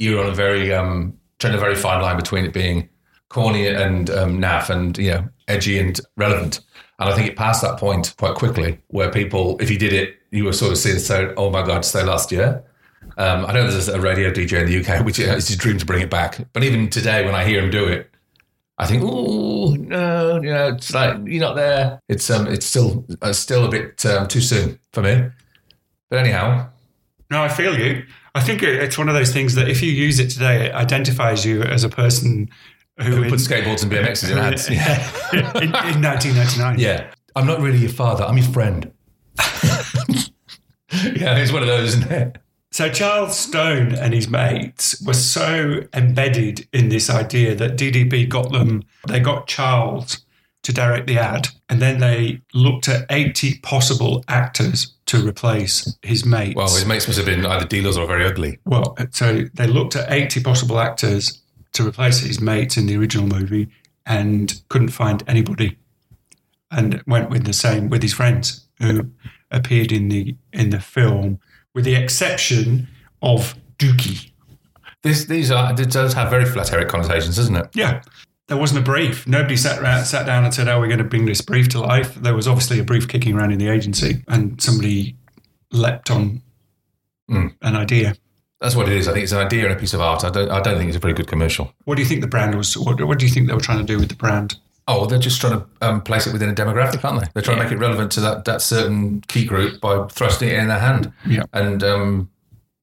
you're 0.01 0.21
on 0.23 0.29
a 0.29 0.35
very 0.35 0.73
um, 0.75 1.17
trying 1.39 1.55
a 1.55 1.59
very 1.59 1.77
fine 1.77 2.03
line 2.03 2.17
between 2.17 2.45
it 2.45 2.53
being 2.53 2.89
corny 3.29 3.69
and 3.69 4.11
um, 4.11 4.41
naff, 4.41 4.71
and 4.71 4.99
you 4.99 5.11
know 5.13 5.29
edgy 5.47 5.79
and 5.79 6.01
relevant. 6.17 6.61
And 7.03 7.13
I 7.13 7.17
think 7.17 7.29
it 7.29 7.37
passed 7.37 7.63
that 7.63 7.79
point 7.79 8.15
quite 8.17 8.37
quickly 8.37 8.79
where 8.89 9.11
people, 9.11 9.59
if 9.61 9.71
you 9.71 9.79
did 9.79 9.93
it, 9.93 10.17
you 10.31 10.45
were 10.45 10.53
sort 10.53 10.73
of 10.73 10.79
seeing, 10.79 10.99
so, 10.99 11.35
oh 11.37 11.51
my 11.51 11.67
God, 11.67 11.85
so 11.85 12.05
last 12.05 12.31
year. 12.31 12.63
Um, 13.19 13.45
I 13.45 13.53
know 13.53 13.69
there's 13.69 13.89
a 13.89 14.01
radio 14.01 14.31
DJ 14.31 14.61
in 14.61 14.67
the 14.67 14.81
UK, 14.81 15.05
which 15.05 15.19
is 15.19 15.49
his 15.49 15.57
dream 15.57 15.79
to 15.79 15.85
bring 15.85 16.01
it 16.01 16.11
back. 16.11 16.47
But 16.53 16.63
even 16.63 16.89
today, 16.89 17.25
when 17.25 17.35
I 17.35 17.45
hear 17.45 17.61
him 17.63 17.71
do 17.71 17.87
it, 17.89 18.09
I 18.79 18.87
think, 18.87 19.03
oh 19.05 19.75
no, 19.75 20.41
you 20.41 20.51
know, 20.51 20.69
it's 20.69 20.95
like 20.95 21.17
you're 21.25 21.41
not 21.41 21.57
there. 21.57 22.01
It's 22.09 22.31
um, 22.31 22.47
it's 22.47 22.65
still 22.65 23.05
uh, 23.21 23.33
still 23.33 23.65
a 23.65 23.69
bit 23.69 24.05
um, 24.07 24.29
too 24.29 24.41
soon 24.41 24.79
for 24.93 25.03
me. 25.03 25.29
But 26.09 26.21
anyhow, 26.21 26.69
No, 27.31 27.43
I 27.43 27.49
feel 27.49 27.79
you. 27.79 28.05
I 28.35 28.41
think 28.41 28.63
it's 28.63 28.97
one 28.97 29.09
of 29.09 29.15
those 29.15 29.33
things 29.33 29.55
that 29.57 29.69
if 29.69 29.83
you 29.83 29.93
use 29.93 30.19
it 30.19 30.31
today, 30.31 30.67
it 30.67 30.75
identifies 30.75 31.45
you 31.45 31.63
as 31.63 31.85
a 31.85 31.89
person 31.89 32.49
who, 32.99 33.17
who 33.17 33.31
puts 33.31 33.47
skateboards 33.47 33.83
and 33.83 33.93
BMXs 33.93 34.31
in 34.31 34.39
ads? 34.39 34.69
Yeah. 34.71 35.11
in, 35.33 35.65
in 35.95 36.03
1999. 36.03 36.79
yeah, 36.79 37.11
I'm 37.35 37.47
not 37.47 37.61
really 37.61 37.79
your 37.79 37.91
father. 37.91 38.25
I'm 38.25 38.37
your 38.37 38.49
friend. 38.49 38.93
yeah, 40.93 41.37
it's 41.39 41.53
one 41.53 41.63
of 41.63 41.69
those, 41.69 41.97
isn't 41.97 42.11
it? 42.11 42.39
So 42.71 42.89
Charles 42.91 43.39
Stone 43.39 43.95
and 43.95 44.15
his 44.15 44.29
mates 44.29 45.03
were 45.07 45.13
so 45.15 45.83
embedded 45.93 46.67
in 46.73 46.89
this 46.89 47.11
idea 47.11 47.55
that 47.55 47.77
DDB 47.77 48.29
got 48.29 48.51
them, 48.51 48.83
they 49.09 49.21
got 49.21 49.47
Charles 49.47 50.25
to 50.63 50.73
direct 50.73 51.07
the 51.07 51.19
ad, 51.19 51.49
and 51.69 51.83
then 51.83 51.99
they 51.99 52.41
looked 52.55 52.89
at 52.89 53.05
80 53.11 53.59
possible 53.59 54.25
actors 54.29 54.95
to 55.07 55.27
replace 55.27 55.97
his 56.03 56.25
mates. 56.25 56.55
Well, 56.57 56.69
his 56.69 56.87
mates 56.87 57.07
must 57.07 57.19
have 57.19 57.27
been 57.27 57.45
either 57.45 57.67
dealers 57.67 57.99
or 57.99 58.07
very 58.07 58.25
ugly. 58.25 58.59
Well, 58.65 58.97
so 59.11 59.43
they 59.53 59.67
looked 59.67 59.97
at 59.97 60.11
80 60.11 60.43
possible 60.43 60.79
actors 60.79 61.42
to 61.75 61.87
replace 61.87 62.21
his 62.21 62.41
mates 62.41 62.77
in 62.77 62.87
the 62.87 62.97
original 62.97 63.27
movie 63.27 63.69
and 64.07 64.61
couldn't 64.69 64.89
find 64.89 65.23
anybody 65.27 65.79
and 66.71 67.03
went 67.07 67.31
with 67.31 67.45
the 67.45 67.53
same 67.53 67.89
with 67.89 68.03
his 68.03 68.13
friends 68.15 68.67
who 68.81 69.11
appeared 69.51 69.93
in 69.93 70.09
the 70.09 70.35
in 70.53 70.71
the 70.71 70.81
film 70.81 71.39
with 71.75 71.85
the 71.85 71.95
exception 71.95 72.89
of 73.23 73.55
Dookie. 73.79 74.31
This, 75.03 75.25
these 75.25 75.51
are, 75.51 75.73
it 75.73 75.91
does 75.91 76.13
have 76.15 76.31
very 76.31 76.45
Flat 76.45 76.73
Eric 76.73 76.89
connotations, 76.89 77.37
doesn't 77.37 77.57
it? 77.57 77.67
Yeah. 77.75 78.03
There 78.49 78.57
wasn't 78.57 78.81
a 78.81 78.85
brief. 78.85 79.27
Nobody 79.27 79.57
sat 79.57 79.81
around, 79.81 80.05
sat 80.05 80.27
down 80.27 80.45
and 80.45 80.53
said, 80.53 80.69
"Oh, 80.69 80.79
we're 80.79 80.87
going 80.89 80.99
to 80.99 81.05
bring 81.05 81.25
this 81.25 81.41
brief 81.41 81.69
to 81.71 81.81
life." 81.81 82.15
There 82.17 82.35
was 82.35 82.47
obviously 82.47 82.79
a 82.81 82.85
brief 82.85 83.09
kicking 83.09 83.35
around 83.35 83.53
in 83.53 83.59
the 83.59 83.69
agency, 83.69 84.23
and 84.29 84.61
somebody 84.61 85.17
leapt 85.73 86.11
on 86.11 86.43
Mm. 87.31 87.55
an 87.63 87.77
idea. 87.77 88.15
That's 88.63 88.77
what 88.77 88.89
it 88.89 88.95
is. 88.97 89.09
I 89.09 89.13
think 89.13 89.25
it's 89.25 89.33
an 89.33 89.39
idea 89.45 89.65
and 89.65 89.73
a 89.73 89.79
piece 89.79 89.93
of 89.93 90.01
art. 90.01 90.23
I 90.25 90.31
don't, 90.31 90.49
I 90.51 90.61
don't 90.61 90.79
think 90.79 90.89
it's 90.89 90.97
a 90.97 91.01
very 91.01 91.13
good 91.15 91.27
commercial. 91.27 91.75
What 91.85 91.97
do 91.97 92.03
you 92.03 92.09
think 92.09 92.21
the 92.21 92.29
brand 92.29 92.55
was? 92.55 92.77
What, 92.79 93.03
what 93.03 93.19
do 93.19 93.27
you 93.27 93.33
think 93.33 93.49
they 93.49 93.55
were 93.55 93.61
trying 93.61 93.79
to 93.79 93.85
do 93.85 93.99
with 93.99 94.09
the 94.09 94.15
brand? 94.15 94.57
Oh, 94.87 95.07
they're 95.07 95.19
just 95.19 95.41
trying 95.41 95.59
to 95.61 95.67
um, 95.81 96.01
place 96.01 96.27
it 96.29 96.33
within 96.33 96.49
a 96.49 96.55
demographic, 96.55 97.05
aren't 97.05 97.21
they? 97.21 97.27
They're 97.35 97.43
trying 97.43 97.59
to 97.59 97.65
make 97.65 97.73
it 97.73 97.79
relevant 97.79 98.13
to 98.13 98.21
that, 98.21 98.45
that 98.45 98.63
certain 98.63 99.21
key 99.23 99.45
group 99.45 99.81
by 99.81 100.07
thrusting 100.09 100.49
it 100.49 100.55
in 100.59 100.69
their 100.69 100.79
hand 100.79 101.13
Yeah. 101.27 101.43
and 101.53 101.83
um, 101.83 102.31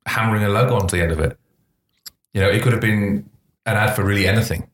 hammering 0.05 0.43
a 0.43 0.49
logo 0.49 0.75
onto 0.75 0.97
the 0.97 1.01
end 1.03 1.11
of 1.13 1.19
it. 1.19 1.37
You 2.33 2.41
know, 2.41 2.49
it 2.49 2.61
could 2.61 2.73
have 2.73 2.81
been 2.81 3.29
an 3.65 3.77
ad 3.77 3.95
for 3.95 4.03
really 4.03 4.27
anything. 4.27 4.69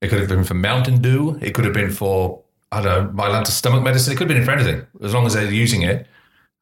It 0.00 0.08
could 0.08 0.20
have 0.20 0.28
been 0.28 0.44
for 0.44 0.54
Mountain 0.54 1.02
Dew. 1.02 1.38
It 1.42 1.54
could 1.54 1.64
have 1.64 1.74
been 1.74 1.90
for, 1.90 2.42
I 2.72 2.80
don't 2.82 3.16
know, 3.16 3.22
Mylanta 3.22 3.48
stomach 3.48 3.82
medicine. 3.82 4.12
It 4.12 4.16
could 4.16 4.30
have 4.30 4.36
been 4.36 4.44
for 4.44 4.52
anything. 4.52 4.86
As 5.02 5.12
long 5.12 5.26
as 5.26 5.34
they're 5.34 5.50
using 5.50 5.82
it 5.82 6.06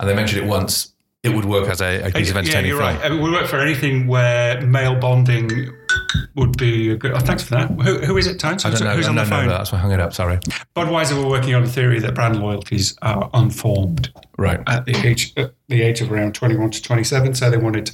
and 0.01 0.09
they 0.09 0.15
mentioned 0.15 0.43
it 0.43 0.49
once, 0.49 0.93
it 1.25 1.31
would 1.31 1.45
work 1.45 1.69
as 1.69 1.81
a, 1.81 2.03
a 2.03 2.11
piece 2.13 2.31
of 2.31 2.37
yeah, 2.47 2.61
you're 2.61 2.79
film. 2.79 2.95
right. 2.97 3.05
I 3.05 3.09
mean, 3.09 3.21
we 3.23 3.31
work 3.31 3.47
for 3.49 3.59
anything 3.59 4.07
where 4.07 4.61
male 4.61 4.95
bonding 4.95 5.51
would 6.37 6.57
be 6.57 6.91
a 6.91 6.97
good. 6.97 7.13
Oh, 7.13 7.19
thanks 7.19 7.43
for 7.43 7.51
that. 7.57 7.71
Who, 7.71 7.99
who 7.99 8.17
is 8.17 8.29
it? 8.29 8.45
I 8.45 8.55
don't 8.55 8.81
know. 8.81 8.91
Who's 8.95 9.07
I 9.07 9.09
on 9.11 9.17
the 9.17 9.23
don't 9.23 9.31
know 9.31 9.37
phone? 9.37 9.49
that. 9.49 9.59
That's 9.59 9.73
why 9.73 9.79
I 9.79 9.81
hung 9.81 9.93
it 9.93 10.01
up. 10.01 10.13
Sorry. 10.15 10.37
Budweiser 10.77 11.21
were 11.23 11.29
working 11.29 11.55
on 11.55 11.65
a 11.65 11.69
theory 11.69 11.99
that 12.01 12.15
brand 12.15 12.41
loyalties 12.41 12.97
are 13.03 13.29
unformed 13.35 14.13
Right. 14.37 14.61
at 14.69 14.85
the 14.87 14.95
age 15.05 15.33
at 15.37 15.55
the 15.67 15.83
age 15.83 16.01
of 16.01 16.13
around 16.13 16.37
21 16.37 16.71
to 16.71 16.83
27. 16.83 17.35
So 17.35 17.51
they 17.51 17.57
wanted 17.57 17.91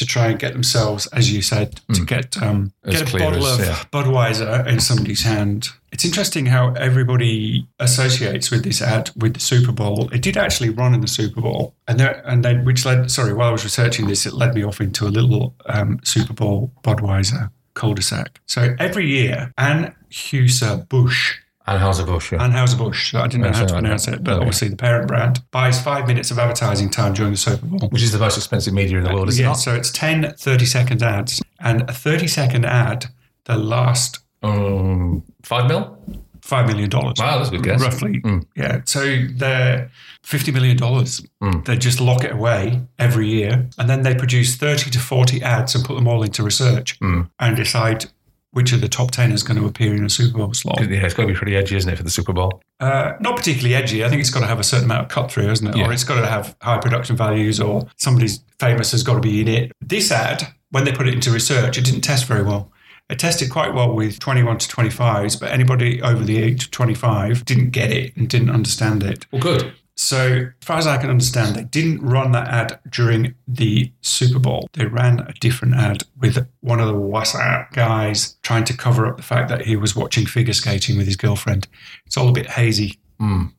to 0.00 0.06
try 0.06 0.26
and 0.26 0.38
get 0.38 0.52
themselves, 0.52 1.06
as 1.08 1.32
you 1.32 1.40
said, 1.42 1.80
to 1.92 2.04
get 2.04 2.36
um. 2.42 2.72
Get 2.84 3.14
a 3.14 3.18
bottle 3.18 3.46
as- 3.46 3.60
of 3.60 3.66
yeah. 3.66 3.84
Budweiser 3.92 4.66
in 4.66 4.80
somebody's 4.80 5.22
hand. 5.22 5.68
It's 5.92 6.04
interesting 6.04 6.46
how 6.46 6.72
everybody 6.74 7.66
associates 7.78 8.50
with 8.50 8.62
this 8.64 8.80
ad 8.80 9.10
with 9.16 9.34
the 9.34 9.40
Super 9.40 9.72
Bowl. 9.72 10.08
It 10.12 10.22
did 10.22 10.36
actually 10.36 10.70
run 10.70 10.94
in 10.94 11.00
the 11.00 11.08
Super 11.08 11.40
Bowl, 11.40 11.74
and 11.86 11.98
there, 12.00 12.22
and 12.26 12.44
then 12.44 12.64
which 12.64 12.84
led. 12.84 13.10
Sorry, 13.10 13.32
while 13.32 13.48
I 13.48 13.52
was 13.52 13.64
researching 13.64 14.08
this, 14.08 14.26
it 14.26 14.32
led 14.32 14.54
me 14.54 14.64
off 14.64 14.80
into 14.80 15.06
a 15.06 15.08
little 15.10 15.54
um, 15.66 16.00
Super 16.04 16.32
Bowl 16.32 16.72
Budweiser 16.82 17.50
cul-de-sac. 17.74 18.40
So 18.46 18.74
every 18.78 19.06
year, 19.06 19.52
Anne 19.56 19.94
Huser 20.10 20.88
Bush 20.88 21.38
Anheuser-Busch, 21.70 22.32
yeah. 22.32 22.38
Anheuser-Busch. 22.38 23.14
I 23.14 23.26
didn't 23.26 23.42
know 23.42 23.52
how 23.52 23.66
to 23.66 23.72
pronounce 23.74 24.08
it, 24.08 24.22
but 24.24 24.32
okay. 24.34 24.40
obviously 24.40 24.68
the 24.68 24.76
parent 24.76 25.08
brand 25.08 25.40
buys 25.50 25.80
five 25.80 26.06
minutes 26.06 26.30
of 26.30 26.38
advertising 26.38 26.90
time 26.90 27.12
during 27.14 27.32
the 27.32 27.38
Super 27.38 27.64
Bowl. 27.66 27.88
Which 27.90 28.02
is 28.02 28.12
the 28.12 28.18
most 28.18 28.36
expensive 28.36 28.74
media 28.74 28.98
in 28.98 29.04
the 29.04 29.14
world, 29.14 29.28
is 29.28 29.38
it 29.38 29.42
yeah, 29.42 29.48
not? 29.48 29.54
so 29.58 29.74
it's 29.74 29.90
10 29.92 30.34
30 30.36 30.64
second 30.66 31.02
ads. 31.02 31.42
And 31.60 31.82
a 31.88 31.92
30 31.92 32.26
second 32.26 32.64
ad, 32.64 33.06
the 33.44 33.56
last 33.56 34.18
Um, 34.42 35.22
five 35.42 35.68
mil? 35.68 35.96
$5 36.42 36.66
million. 36.66 36.90
Wow, 36.90 37.12
that's 37.14 37.48
a 37.48 37.52
good 37.52 37.62
guess. 37.62 37.80
Roughly. 37.82 38.20
Mm. 38.22 38.44
Yeah. 38.56 38.80
So 38.86 39.00
they're 39.34 39.90
$50 40.24 40.52
million. 40.54 40.78
Mm. 40.78 41.64
They 41.66 41.76
just 41.76 42.00
lock 42.00 42.24
it 42.24 42.32
away 42.32 42.80
every 42.98 43.28
year. 43.28 43.68
And 43.78 43.88
then 43.90 44.02
they 44.02 44.14
produce 44.14 44.56
30 44.56 44.90
to 44.90 44.98
40 44.98 45.42
ads 45.42 45.74
and 45.74 45.84
put 45.84 45.94
them 45.96 46.08
all 46.08 46.22
into 46.24 46.42
research 46.42 46.98
Mm. 47.00 47.30
and 47.38 47.56
decide 47.56 48.06
which 48.52 48.72
of 48.72 48.80
the 48.80 48.88
top 48.88 49.10
10 49.10 49.32
is 49.32 49.42
going 49.42 49.58
to 49.60 49.66
appear 49.66 49.94
in 49.94 50.04
a 50.04 50.10
Super 50.10 50.38
Bowl 50.38 50.52
slot. 50.54 50.80
Yeah, 50.80 51.04
it's 51.04 51.14
got 51.14 51.22
to 51.22 51.28
be 51.28 51.34
pretty 51.34 51.56
edgy, 51.56 51.76
isn't 51.76 51.90
it, 51.90 51.96
for 51.96 52.02
the 52.02 52.10
Super 52.10 52.32
Bowl? 52.32 52.62
Uh, 52.80 53.12
not 53.20 53.36
particularly 53.36 53.74
edgy. 53.74 54.04
I 54.04 54.08
think 54.08 54.20
it's 54.20 54.30
got 54.30 54.40
to 54.40 54.46
have 54.46 54.58
a 54.58 54.64
certain 54.64 54.86
amount 54.86 55.04
of 55.04 55.08
cut 55.08 55.30
through, 55.30 55.46
hasn't 55.46 55.70
it? 55.70 55.78
Yeah. 55.78 55.86
Or 55.86 55.92
it's 55.92 56.04
got 56.04 56.20
to 56.20 56.26
have 56.26 56.56
high 56.60 56.78
production 56.78 57.16
values, 57.16 57.60
or 57.60 57.88
somebody's 57.96 58.42
famous 58.58 58.92
has 58.92 59.02
got 59.02 59.14
to 59.14 59.20
be 59.20 59.40
in 59.40 59.48
it. 59.48 59.72
This 59.80 60.10
ad, 60.10 60.42
when 60.70 60.84
they 60.84 60.92
put 60.92 61.06
it 61.06 61.14
into 61.14 61.30
research, 61.30 61.78
it 61.78 61.84
didn't 61.84 62.02
test 62.02 62.26
very 62.26 62.42
well. 62.42 62.72
It 63.08 63.18
tested 63.18 63.50
quite 63.50 63.74
well 63.74 63.92
with 63.92 64.20
21 64.20 64.58
to 64.58 64.68
25s, 64.68 65.38
but 65.38 65.50
anybody 65.50 66.00
over 66.00 66.22
the 66.22 66.40
age 66.40 66.64
of 66.64 66.70
25 66.70 67.44
didn't 67.44 67.70
get 67.70 67.90
it 67.90 68.16
and 68.16 68.28
didn't 68.28 68.50
understand 68.50 69.02
it. 69.02 69.26
Well, 69.32 69.42
good. 69.42 69.72
So, 70.02 70.48
as 70.58 70.66
far 70.66 70.78
as 70.78 70.86
I 70.86 70.96
can 70.96 71.10
understand, 71.10 71.54
they 71.54 71.64
didn't 71.64 72.00
run 72.00 72.32
that 72.32 72.48
ad 72.48 72.80
during 72.88 73.34
the 73.46 73.92
Super 74.00 74.38
Bowl. 74.38 74.66
They 74.72 74.86
ran 74.86 75.20
a 75.20 75.34
different 75.40 75.74
ad 75.74 76.04
with 76.18 76.48
one 76.60 76.80
of 76.80 76.86
the 76.86 76.94
What's 76.94 77.34
Up 77.34 77.70
guys 77.72 78.36
trying 78.42 78.64
to 78.64 78.74
cover 78.74 79.06
up 79.06 79.18
the 79.18 79.22
fact 79.22 79.50
that 79.50 79.60
he 79.66 79.76
was 79.76 79.94
watching 79.94 80.24
figure 80.24 80.54
skating 80.54 80.96
with 80.96 81.04
his 81.06 81.16
girlfriend. 81.16 81.68
It's 82.06 82.16
all 82.16 82.30
a 82.30 82.32
bit 82.32 82.46
hazy. 82.46 82.98
Mm. 83.20 83.52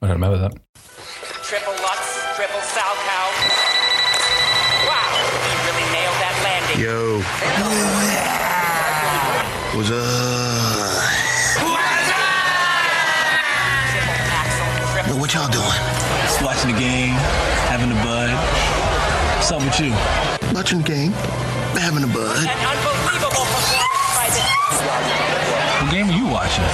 I 0.00 0.06
don't 0.06 0.20
remember 0.20 0.38
that. 0.38 0.52
Triple 1.42 1.72
Lutz, 1.72 2.36
triple 2.36 2.60
Salchow. 2.60 3.26
Wow, 4.86 5.18
he 5.42 5.52
really 5.66 5.86
nailed 5.92 6.18
that 6.22 6.36
landing. 6.44 6.78
Yo. 6.80 7.18
What's 9.76 9.90
up? 9.90 10.41
What 15.22 15.34
y'all 15.34 15.46
doing? 15.54 15.78
Just 16.26 16.42
watching 16.42 16.72
the 16.74 16.78
game, 16.78 17.14
having 17.70 17.92
a 17.92 18.00
bud. 18.02 18.26
What's 19.38 19.52
up 19.52 19.62
with 19.62 19.78
you? 19.78 19.92
Watching 20.52 20.78
the 20.82 20.88
game, 20.88 21.12
having 21.78 22.02
a 22.02 22.08
bud. 22.10 22.42
An 22.42 22.50
unbelievable 22.50 23.30
performance 23.30 23.70
by 24.18 24.26
this 24.34 24.42
What 25.78 25.90
game 25.94 26.10
are 26.10 26.18
you 26.18 26.26
watching? 26.26 26.66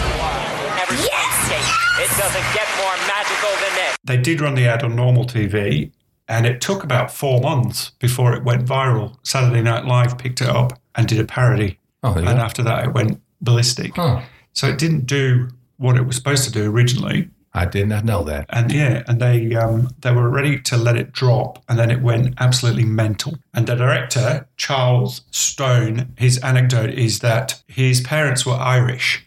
ever 0.81 0.97
skate. 0.97 1.69
It 2.01 2.09
doesn't 2.17 2.49
get 2.57 2.65
more 2.81 2.97
magical 3.07 3.53
than 3.61 3.75
this. 3.77 3.97
They 4.05 4.17
did 4.17 4.41
run 4.41 4.55
the 4.55 4.67
ad 4.67 4.83
on 4.83 4.97
normal 4.97 5.27
TV, 5.27 5.93
and 6.27 6.47
it 6.47 6.63
took 6.63 6.83
about 6.83 7.11
four 7.13 7.43
months 7.43 7.91
before 7.99 8.33
it 8.35 8.45
went 8.45 8.65
viral. 8.65 9.17
Saturday 9.27 9.61
Night 9.61 9.85
Live 9.85 10.17
picked 10.17 10.41
it 10.41 10.49
up 10.49 10.73
and 10.95 11.07
did 11.07 11.21
a 11.21 11.25
parody. 11.27 11.79
Oh, 12.03 12.15
and 12.15 12.25
go. 12.25 12.31
after 12.33 12.63
that, 12.63 12.85
it 12.87 12.95
went 12.95 13.21
ballistic. 13.43 13.93
Oh, 13.99 14.23
So 14.55 14.69
it 14.69 14.79
didn't 14.79 15.05
do 15.05 15.49
what 15.77 15.99
it 15.99 16.07
was 16.07 16.17
supposed 16.17 16.45
to 16.45 16.51
do 16.51 16.71
originally. 16.71 17.29
I 17.59 17.65
didn't 17.65 18.05
know 18.05 18.23
that. 18.23 18.47
And 18.51 18.73
yeah, 18.73 19.03
and 19.09 19.21
they 19.21 19.57
um, 19.57 19.89
they 20.03 20.13
were 20.13 20.31
ready 20.31 20.61
to 20.61 20.77
let 20.77 20.97
it 20.97 21.11
drop, 21.11 21.61
and 21.69 21.77
then 21.77 21.91
it 21.91 22.01
went 22.01 22.35
absolutely 22.39 22.85
mental. 22.85 23.35
And 23.53 23.67
the 23.67 23.75
director, 23.75 24.47
Charles 24.57 25.23
Stone, 25.33 26.15
his 26.17 26.39
anecdote 26.39 26.91
is 26.91 27.19
that 27.19 27.61
his 27.67 28.01
parents 28.01 28.47
were 28.47 28.53
Irish, 28.53 29.27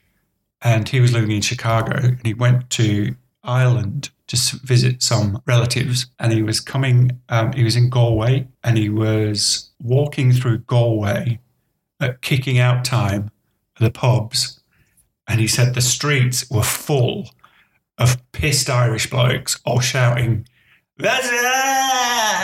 and 0.61 0.87
he 0.87 1.01
was 1.01 1.11
living 1.11 1.31
in 1.31 1.41
Chicago, 1.41 1.97
and 1.97 2.25
he 2.25 2.33
went 2.33 2.69
to 2.71 3.15
Ireland 3.43 4.11
to 4.27 4.37
visit 4.63 5.03
some 5.03 5.41
relatives, 5.45 6.05
and 6.17 6.31
he 6.31 6.41
was 6.41 6.61
coming. 6.61 7.19
Um, 7.27 7.51
he 7.51 7.65
was 7.65 7.75
in 7.75 7.89
Galway, 7.89 8.47
and 8.63 8.77
he 8.77 8.87
was 8.87 9.71
walking 9.83 10.31
through 10.31 10.59
Galway 10.59 11.39
at 11.99 12.21
kicking 12.21 12.59
out 12.59 12.85
time 12.85 13.29
the 13.77 13.91
pubs, 13.91 14.61
and 15.27 15.41
he 15.41 15.47
said 15.47 15.73
the 15.73 15.81
streets 15.81 16.49
were 16.49 16.63
full 16.63 17.29
of 18.01 18.31
pissed 18.31 18.69
Irish 18.69 19.09
blokes 19.09 19.59
all 19.65 19.79
shouting, 19.79 20.47
"That's 20.97 21.27
it!" 21.27 21.43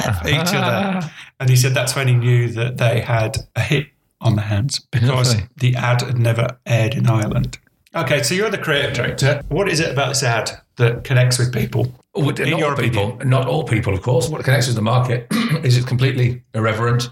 at 0.08 0.26
each 0.28 0.54
other. 0.54 1.12
And 1.40 1.50
he 1.50 1.56
said 1.56 1.74
that's 1.74 1.96
when 1.96 2.08
he 2.08 2.16
knew 2.16 2.50
that 2.50 2.78
they 2.78 3.02
had 3.02 3.38
a 3.56 3.62
hit 3.62 3.88
on 4.22 4.36
their 4.36 4.46
hands 4.46 4.80
because 4.92 5.34
Lovely. 5.34 5.48
the 5.58 5.76
ad 5.76 6.02
had 6.02 6.18
never 6.18 6.48
aired 6.66 6.96
in 6.96 7.08
Ireland. 7.08 7.60
Okay, 7.96 8.22
so 8.22 8.34
you're 8.34 8.50
the 8.50 8.58
creative 8.58 8.94
director. 8.94 9.42
What 9.50 9.70
is 9.70 9.80
it 9.80 9.92
about 9.92 10.10
this 10.10 10.24
ad 10.24 10.52
that 10.76 11.04
connects 11.04 11.40
with 11.40 11.54
people? 11.54 11.94
In 12.16 12.26
not 12.26 12.60
your 12.60 12.72
all 12.72 12.76
people, 12.76 13.18
not 13.24 13.48
all 13.48 13.64
people, 13.64 13.94
of 13.94 14.02
course. 14.02 14.28
What 14.28 14.44
connects 14.44 14.68
with 14.68 14.76
the 14.76 14.82
market 14.82 15.28
is 15.64 15.78
it's 15.78 15.86
completely 15.86 16.44
irreverent. 16.54 17.10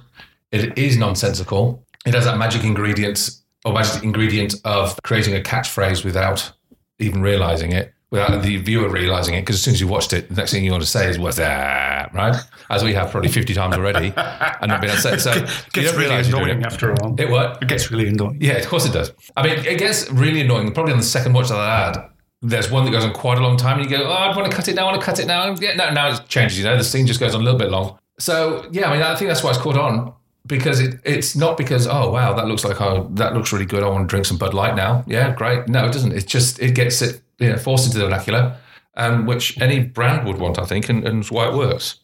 It 0.52 0.78
is 0.78 0.98
nonsensical. 0.98 1.84
It 2.06 2.14
has 2.14 2.26
that 2.26 2.38
magic 2.38 2.64
ingredient 2.64 3.30
or 3.64 3.74
magic 3.74 4.04
ingredient 4.04 4.56
of 4.64 5.00
creating 5.04 5.36
a 5.36 5.40
catchphrase 5.40 6.04
without 6.04 6.52
even 7.00 7.22
realizing 7.22 7.72
it, 7.72 7.94
without 8.16 8.42
the 8.42 8.58
viewer 8.58 8.90
realizing 8.90 9.36
it. 9.36 9.42
Because 9.42 9.56
as 9.58 9.62
soon 9.62 9.74
as 9.74 9.82
you 9.82 9.88
watched 9.88 10.14
it, 10.14 10.30
the 10.30 10.36
next 10.36 10.52
thing 10.52 10.64
you 10.64 10.72
want 10.72 10.84
to 10.84 10.90
say 10.90 11.10
is 11.10 11.20
"What's 11.20 11.38
that?" 11.38 12.14
Right? 12.14 12.36
As 12.70 12.84
we 12.84 12.94
have 12.94 13.12
probably 13.12 13.30
fifty 13.30 13.54
times 13.54 13.76
already, 13.76 14.14
and 14.16 14.70
not 14.70 14.82
been 14.82 14.90
upset. 14.90 15.22
So 15.22 15.32
it 15.32 15.50
gets 15.74 15.94
really 15.94 15.98
realize 15.98 16.30
you're 16.30 16.40
doing 16.40 16.52
annoying 16.52 16.66
after 16.66 16.92
a 16.92 16.96
while. 16.96 17.16
It 17.18 17.30
what? 17.30 17.62
It 17.62 17.68
gets 17.68 17.92
really 17.92 18.08
annoying. 18.08 18.38
Yeah, 18.42 18.54
of 18.54 18.68
course 18.68 18.86
it 18.86 18.94
does. 18.94 19.12
I 19.36 19.44
mean, 19.44 19.66
it 19.66 19.78
gets 19.78 20.10
really 20.10 20.42
annoying. 20.42 20.72
Probably 20.72 20.94
on 20.94 21.00
the 21.00 21.06
second 21.06 21.34
watch 21.34 21.46
of 21.46 21.58
that 21.58 21.98
ad, 21.98 22.10
there's 22.42 22.72
one 22.72 22.86
that 22.86 22.92
goes 22.92 23.04
on 23.04 23.14
quite 23.14 23.38
a 23.38 23.42
long 23.42 23.58
time, 23.58 23.80
and 23.80 23.90
you 23.90 23.98
go, 23.98 24.04
"Oh, 24.04 24.12
I 24.12 24.36
want 24.36 24.50
to 24.50 24.56
cut 24.56 24.68
it 24.68 24.76
now. 24.76 24.88
I 24.88 24.92
want 24.92 25.02
to 25.02 25.06
cut 25.06 25.20
it 25.20 25.28
now." 25.28 25.56
Yeah, 25.60 25.76
no, 25.76 25.92
now 25.92 26.14
it 26.14 26.28
changes. 26.28 26.58
You 26.58 26.66
know, 26.66 26.78
the 26.78 26.84
scene 26.84 27.06
just 27.06 27.20
goes 27.20 27.36
on 27.36 27.42
a 27.42 27.44
little 27.44 27.60
bit 27.60 27.70
long. 27.70 28.00
So 28.18 28.68
yeah, 28.72 28.90
I 28.90 28.94
mean, 28.94 29.02
I 29.02 29.16
think 29.16 29.30
that's 29.30 29.44
why 29.44 29.50
it's 29.50 29.60
caught 29.60 29.78
on 29.78 30.14
because 30.46 30.80
it, 30.80 31.00
it's 31.04 31.36
not 31.36 31.58
because 31.58 31.88
oh 31.88 32.12
wow 32.12 32.34
that 32.34 32.48
looks 32.48 32.64
like 32.64 32.80
oh 32.82 33.10
that 33.14 33.34
looks 33.34 33.52
really 33.52 33.66
good. 33.66 33.84
I 33.84 33.90
want 33.90 34.08
to 34.08 34.12
drink 34.12 34.26
some 34.26 34.38
Bud 34.38 34.54
Light 34.54 34.76
now. 34.76 35.04
Yeah, 35.08 35.34
great. 35.34 35.68
No, 35.68 35.86
it 35.86 35.92
doesn't. 35.92 36.12
it 36.14 36.28
just 36.28 36.60
it 36.60 36.76
gets 36.76 37.02
it 37.02 37.22
you 37.40 37.50
know 37.50 37.58
forced 37.58 37.86
into 37.86 37.98
the 37.98 38.06
vernacular, 38.06 38.58
um, 38.96 39.26
which 39.26 39.60
any 39.62 39.80
brand 39.80 40.28
would 40.28 40.38
want, 40.38 40.60
I 40.60 40.66
think, 40.66 40.90
and, 40.90 41.06
and 41.08 41.20
it's 41.20 41.32
why 41.32 41.48
it 41.48 41.56
works. 41.56 42.00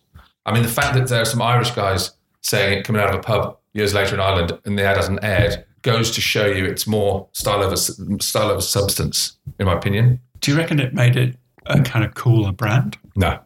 I 0.46 0.54
mean, 0.54 0.64
the 0.64 0.70
fact 0.70 0.96
that 0.96 1.08
there 1.08 1.22
are 1.22 1.26
some 1.26 1.42
Irish 1.42 1.72
guys 1.72 2.12
saying 2.42 2.80
it 2.80 2.84
coming 2.84 3.02
out 3.02 3.10
of 3.10 3.16
a 3.16 3.22
pub 3.22 3.58
years 3.74 3.94
later 3.94 4.16
in 4.16 4.22
Ireland 4.22 4.60
and 4.66 4.78
the 4.78 4.84
ad 4.84 4.98
hasn't 4.98 5.24
aired 5.24 5.64
goes 5.84 6.12
to 6.12 6.22
show 6.22 6.46
you 6.46 6.66
it's 6.66 6.88
more 6.88 7.28
style 7.34 7.64
over 7.64 7.76
style 7.76 8.50
over 8.50 8.62
substance, 8.62 9.38
in 9.60 9.66
my 9.66 9.74
opinion. 9.74 10.20
Do 10.40 10.52
you 10.52 10.58
reckon 10.58 10.80
it 10.80 10.94
made 10.94 11.16
it 11.16 11.38
a 11.68 11.82
kind 11.82 12.04
of 12.04 12.16
cooler 12.16 12.52
brand? 12.52 12.98
No, 13.16 13.40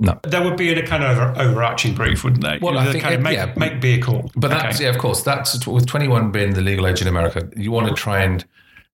no. 0.00 0.18
There 0.24 0.42
would 0.42 0.56
be 0.56 0.72
a 0.72 0.86
kind 0.86 1.04
of 1.04 1.36
overarching 1.38 1.94
brief, 1.94 2.24
wouldn't 2.24 2.42
they? 2.42 2.58
Well, 2.60 2.74
You 2.74 2.80
I 2.80 2.90
think 2.92 3.02
kind 3.04 3.14
of 3.14 3.20
make, 3.20 3.34
yeah. 3.36 3.52
make 3.56 3.80
beer 3.80 3.98
cool. 3.98 4.30
But 4.34 4.48
that's 4.48 4.76
Okay. 4.76 4.84
yeah, 4.84 4.90
of 4.90 4.98
course. 4.98 5.22
That's 5.22 5.66
with 5.66 5.86
21 5.86 6.32
being 6.32 6.54
the 6.54 6.62
legal 6.62 6.86
age 6.86 7.00
in 7.02 7.06
America. 7.08 7.48
You 7.56 7.70
want 7.70 7.88
to 7.88 7.94
try 7.94 8.22
and 8.22 8.44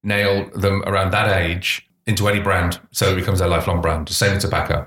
nail 0.02 0.50
them 0.54 0.82
around 0.86 1.12
that 1.12 1.28
age 1.40 1.88
into 2.06 2.28
any 2.28 2.40
brand, 2.40 2.78
so 2.92 3.12
it 3.12 3.16
becomes 3.16 3.40
a 3.40 3.46
lifelong 3.46 3.80
brand. 3.80 4.08
Same 4.08 4.32
with 4.32 4.42
tobacco. 4.42 4.86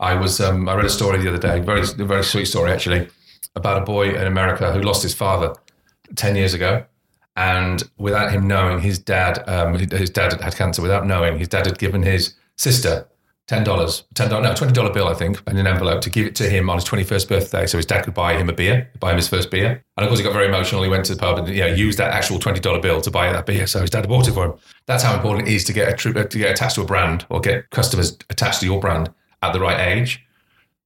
I 0.00 0.14
was 0.14 0.40
um, 0.40 0.68
I 0.68 0.74
read 0.74 0.84
a 0.86 0.90
story 0.90 1.18
the 1.18 1.28
other 1.28 1.38
day, 1.38 1.60
very 1.60 1.82
very 1.84 2.22
sweet 2.24 2.46
story 2.46 2.70
actually, 2.72 3.08
about 3.56 3.82
a 3.82 3.84
boy 3.84 4.14
in 4.14 4.26
America 4.26 4.72
who 4.72 4.80
lost 4.80 5.02
his 5.02 5.14
father 5.14 5.54
10 6.16 6.36
years 6.36 6.54
ago. 6.54 6.84
And 7.36 7.82
without 7.98 8.32
him 8.32 8.48
knowing, 8.48 8.80
his 8.80 8.98
dad, 8.98 9.42
um, 9.48 9.74
his 9.78 10.10
dad 10.10 10.40
had 10.40 10.56
cancer. 10.56 10.82
Without 10.82 11.06
knowing, 11.06 11.38
his 11.38 11.46
dad 11.48 11.66
had 11.66 11.78
given 11.78 12.02
his 12.02 12.34
sister 12.56 13.06
ten 13.48 13.64
dollars, 13.64 14.04
ten 14.14 14.28
dollars, 14.28 14.44
no, 14.44 14.54
twenty 14.54 14.72
dollar 14.72 14.92
bill, 14.92 15.08
I 15.08 15.14
think, 15.14 15.42
in 15.48 15.56
an 15.56 15.66
envelope 15.66 16.02
to 16.02 16.10
give 16.10 16.26
it 16.26 16.36
to 16.36 16.48
him 16.48 16.70
on 16.70 16.76
his 16.76 16.84
twenty 16.84 17.02
first 17.02 17.28
birthday, 17.28 17.66
so 17.66 17.78
his 17.78 17.86
dad 17.86 18.04
could 18.04 18.14
buy 18.14 18.34
him 18.34 18.48
a 18.48 18.52
beer, 18.52 18.90
buy 19.00 19.10
him 19.10 19.16
his 19.16 19.26
first 19.26 19.50
beer. 19.50 19.82
And 19.96 20.04
of 20.04 20.08
course, 20.08 20.20
he 20.20 20.24
got 20.24 20.34
very 20.34 20.46
emotional. 20.46 20.82
He 20.82 20.88
went 20.88 21.06
to 21.06 21.14
the 21.14 21.20
pub 21.20 21.38
and 21.38 21.48
you 21.48 21.60
know 21.60 21.66
used 21.66 21.98
that 21.98 22.12
actual 22.12 22.38
twenty 22.38 22.60
dollar 22.60 22.80
bill 22.80 23.00
to 23.00 23.10
buy 23.10 23.32
that 23.32 23.46
beer. 23.46 23.66
So 23.66 23.80
his 23.80 23.90
dad 23.90 24.06
bought 24.06 24.28
it 24.28 24.32
for 24.32 24.44
him. 24.44 24.54
That's 24.86 25.02
how 25.02 25.16
important 25.16 25.48
it 25.48 25.54
is 25.54 25.64
to 25.64 25.72
get 25.72 25.92
a 25.92 25.96
tri- 25.96 26.20
uh, 26.20 26.24
to 26.24 26.38
get 26.38 26.50
attached 26.50 26.76
to 26.76 26.82
a 26.82 26.86
brand 26.86 27.26
or 27.30 27.40
get 27.40 27.70
customers 27.70 28.16
attached 28.30 28.60
to 28.60 28.66
your 28.66 28.80
brand 28.80 29.12
at 29.42 29.52
the 29.52 29.60
right 29.60 29.80
age, 29.80 30.24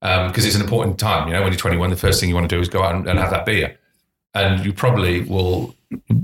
um, 0.03 0.29
because 0.29 0.47
it's 0.47 0.57
an 0.57 0.63
important 0.63 0.99
time. 0.99 1.27
You 1.27 1.35
know, 1.35 1.43
when 1.43 1.53
you're 1.53 1.59
twenty 1.59 1.77
one, 1.77 1.91
the 1.91 1.97
first 1.97 2.21
thing 2.21 2.29
you 2.29 2.35
want 2.35 2.49
to 2.49 2.57
do 2.57 2.61
is 2.61 2.69
go 2.69 2.83
out 2.83 2.95
and, 2.95 3.09
and 3.09 3.19
have 3.19 3.31
that 3.31 3.45
beer 3.45 3.77
and 4.35 4.65
you 4.65 4.73
probably 4.73 5.23
will 5.23 5.75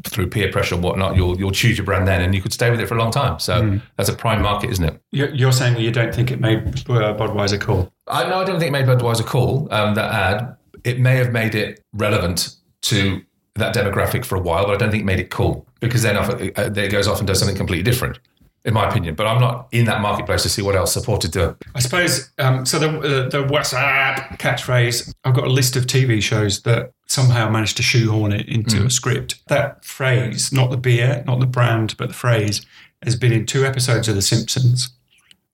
through 0.05 0.29
peer 0.29 0.51
pressure 0.51 0.75
and 0.75 0.83
whatnot 0.83 1.15
you'll 1.15 1.39
you'll 1.39 1.51
choose 1.51 1.77
your 1.77 1.85
brand 1.85 2.09
then 2.09 2.23
and 2.23 2.35
you 2.35 2.41
could 2.41 2.53
stay 2.53 2.71
with 2.71 2.81
it 2.81 2.87
for 2.87 2.95
a 2.95 2.99
long 2.99 3.11
time. 3.11 3.39
So 3.39 3.81
that's 3.97 4.09
a 4.09 4.15
prime 4.15 4.43
market 4.43 4.71
isn't 4.71 4.85
it? 4.85 5.01
You're, 5.11 5.53
saying 5.53 5.75
that 5.75 5.83
you 5.83 5.91
don't 5.91 6.15
think 6.15 6.31
it 6.31 6.41
made 6.41 6.59
uh, 6.59 7.15
Budweiser 7.17 7.61
cool? 7.61 7.93
I 8.07 8.29
no 8.29 8.41
I 8.41 8.45
don't 8.45 8.59
think 8.59 8.71
it 8.71 8.73
made 8.73 8.87
Budweiser 8.87 9.27
cool 9.27 9.69
um, 9.71 9.95
that 9.95 10.13
ad. 10.13 10.57
It 10.85 11.01
may 11.01 11.17
have 11.17 11.33
made 11.33 11.55
it 11.55 11.85
relevant 11.93 12.57
to 12.83 13.21
that 13.57 13.75
demographic 13.75 14.25
for 14.25 14.37
a 14.37 14.41
while 14.41 14.65
but 14.65 14.75
I 14.75 14.79
don't 14.79 14.91
think 14.91 15.03
it 15.03 15.07
made 15.07 15.21
it 15.21 15.31
cool 15.31 15.67
because 15.81 16.03
then 16.03 16.17
off, 16.17 16.31
uh, 16.31 16.37
it 16.37 16.91
goes 16.91 17.07
off 17.07 17.19
and 17.19 17.27
does 17.27 17.39
something 17.39 17.57
completely 17.57 17.83
different 17.83 18.19
in 18.65 18.75
my 18.75 18.89
opinion 18.89 19.15
but 19.15 19.27
I'm 19.27 19.41
not 19.41 19.69
in 19.73 19.85
that 19.87 20.01
marketplace 20.01 20.43
to 20.43 20.49
see 20.49 20.63
what 20.63 20.75
else 20.75 20.93
supported 20.93 21.33
the 21.33 21.57
I 21.75 21.81
suppose 21.81 22.31
um, 22.39 22.67
so. 22.67 22.79
The 22.79 22.89
uh, 22.89 23.29
the 23.29 23.43
What's 23.45 23.73
Up 23.73 24.17
catchphrase. 24.39 25.13
I've 25.25 25.35
got 25.35 25.45
a 25.45 25.51
list 25.51 25.77
of 25.77 25.87
TV 25.87 26.23
shows 26.23 26.63
that 26.63 26.93
somehow 27.07 27.49
managed 27.49 27.77
to 27.79 27.83
shoehorn 27.83 28.33
it 28.33 28.49
into 28.49 28.85
a 28.85 28.91
script. 28.91 29.43
That 29.49 29.85
phrase, 29.85 30.53
not 30.53 30.71
the 30.71 30.77
beer, 30.77 31.25
not 31.27 31.41
the 31.41 31.47
brand, 31.47 31.97
but 31.97 32.09
the 32.09 32.15
phrase, 32.15 32.65
has 33.03 33.17
been 33.17 33.33
in 33.33 33.47
two 33.47 33.65
episodes 33.65 34.09
of 34.09 34.15
The 34.15 34.23
Simpsons, 34.23 34.91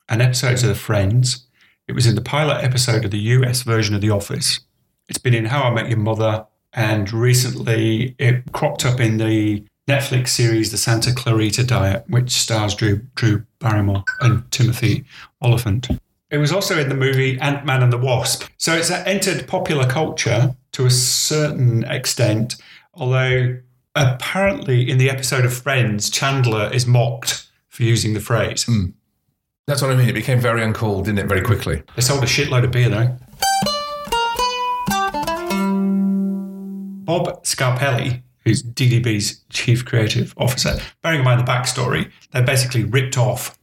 and 0.08 0.20
episodes 0.20 0.62
of 0.62 0.68
The 0.68 0.74
Friends. 0.74 1.46
It 1.86 1.92
was 1.92 2.06
in 2.06 2.14
the 2.14 2.22
pilot 2.22 2.64
episode 2.64 3.04
of 3.04 3.10
the 3.10 3.18
US 3.18 3.62
version 3.62 3.94
of 3.94 4.00
The 4.00 4.10
Office. 4.10 4.60
It's 5.08 5.18
been 5.18 5.34
in 5.34 5.46
How 5.46 5.62
I 5.62 5.70
Met 5.74 5.88
Your 5.88 5.98
Mother, 5.98 6.46
and 6.72 7.12
recently 7.12 8.16
it 8.18 8.52
cropped 8.52 8.84
up 8.84 9.00
in 9.00 9.18
the 9.18 9.64
Netflix 9.88 10.28
series 10.28 10.70
The 10.70 10.78
Santa 10.78 11.12
Clarita 11.12 11.62
Diet, 11.62 12.04
which 12.08 12.30
stars 12.30 12.74
Drew, 12.74 13.02
Drew 13.16 13.44
Barrymore 13.58 14.02
and 14.20 14.50
Timothy 14.50 15.04
Olyphant. 15.42 15.88
It 16.30 16.38
was 16.38 16.52
also 16.52 16.78
in 16.78 16.88
the 16.88 16.94
movie 16.94 17.38
Ant 17.38 17.66
Man 17.66 17.82
and 17.82 17.92
the 17.92 17.98
Wasp. 17.98 18.44
So 18.56 18.72
it's 18.74 18.90
entered 18.90 19.46
popular 19.46 19.86
culture 19.86 20.56
to 20.72 20.86
a 20.86 20.90
certain 20.90 21.84
extent, 21.84 22.56
although 22.94 23.58
apparently 23.94 24.90
in 24.90 24.96
the 24.96 25.10
episode 25.10 25.44
of 25.44 25.52
Friends, 25.52 26.08
Chandler 26.08 26.70
is 26.72 26.86
mocked 26.86 27.46
for 27.68 27.82
using 27.82 28.14
the 28.14 28.20
phrase. 28.20 28.64
Hmm. 28.64 28.86
that's 29.66 29.82
what 29.82 29.90
I 29.90 29.96
mean 29.96 30.08
it 30.08 30.14
became 30.14 30.40
very 30.40 30.62
uncool 30.62 31.04
didn't 31.04 31.18
it 31.18 31.26
very 31.26 31.42
quickly 31.42 31.82
They 31.96 32.02
sold 32.02 32.22
a 32.22 32.26
shitload 32.26 32.64
of 32.64 32.70
beer 32.70 32.88
though. 32.88 33.16
Bob 37.04 37.44
Scarpelli, 37.44 38.22
who's 38.44 38.62
DDB's 38.62 39.40
chief 39.50 39.84
creative 39.84 40.34
officer, 40.36 40.78
bearing 41.02 41.20
in 41.20 41.24
mind 41.24 41.40
the 41.40 41.50
backstory, 41.50 42.10
they 42.32 42.42
basically 42.42 42.84
ripped 42.84 43.16
off 43.16 43.58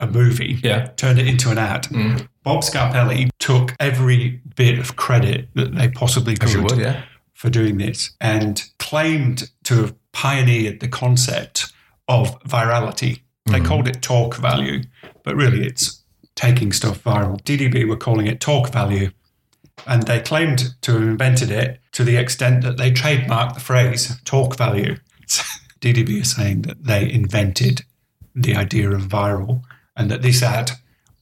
a 0.00 0.06
movie, 0.06 0.58
Yeah. 0.62 0.86
turned 0.96 1.18
it 1.18 1.26
into 1.28 1.50
an 1.50 1.58
ad. 1.58 1.84
Mm. 1.84 2.28
Bob 2.42 2.62
Scarpelli 2.62 3.30
took 3.38 3.74
every 3.78 4.40
bit 4.56 4.78
of 4.78 4.96
credit 4.96 5.48
that 5.54 5.74
they 5.74 5.88
possibly 5.88 6.36
could 6.36 6.56
would 6.56 6.78
yeah 6.78 7.02
for 7.42 7.50
doing 7.50 7.76
this 7.76 8.12
and 8.20 8.70
claimed 8.78 9.50
to 9.64 9.74
have 9.74 9.94
pioneered 10.12 10.78
the 10.78 10.86
concept 10.86 11.72
of 12.06 12.40
virality. 12.44 13.22
They 13.46 13.54
mm-hmm. 13.54 13.64
called 13.64 13.88
it 13.88 14.00
talk 14.00 14.36
value, 14.36 14.82
but 15.24 15.34
really 15.34 15.66
it's 15.66 16.04
taking 16.36 16.70
stuff 16.70 17.02
viral. 17.02 17.42
DDB 17.42 17.88
were 17.88 17.96
calling 17.96 18.28
it 18.28 18.40
talk 18.40 18.72
value. 18.72 19.10
And 19.86 20.04
they 20.04 20.20
claimed 20.20 20.74
to 20.82 20.92
have 20.92 21.02
invented 21.02 21.50
it 21.50 21.80
to 21.92 22.04
the 22.04 22.16
extent 22.16 22.62
that 22.62 22.76
they 22.76 22.90
trademarked 22.90 23.54
the 23.54 23.60
phrase 23.60 24.16
talk 24.24 24.56
value. 24.56 24.96
DDB 25.80 26.20
is 26.20 26.30
saying 26.36 26.62
that 26.62 26.84
they 26.84 27.10
invented 27.10 27.82
the 28.34 28.54
idea 28.54 28.90
of 28.90 29.02
viral 29.02 29.62
and 29.96 30.10
that 30.10 30.22
this 30.22 30.42
ad 30.42 30.70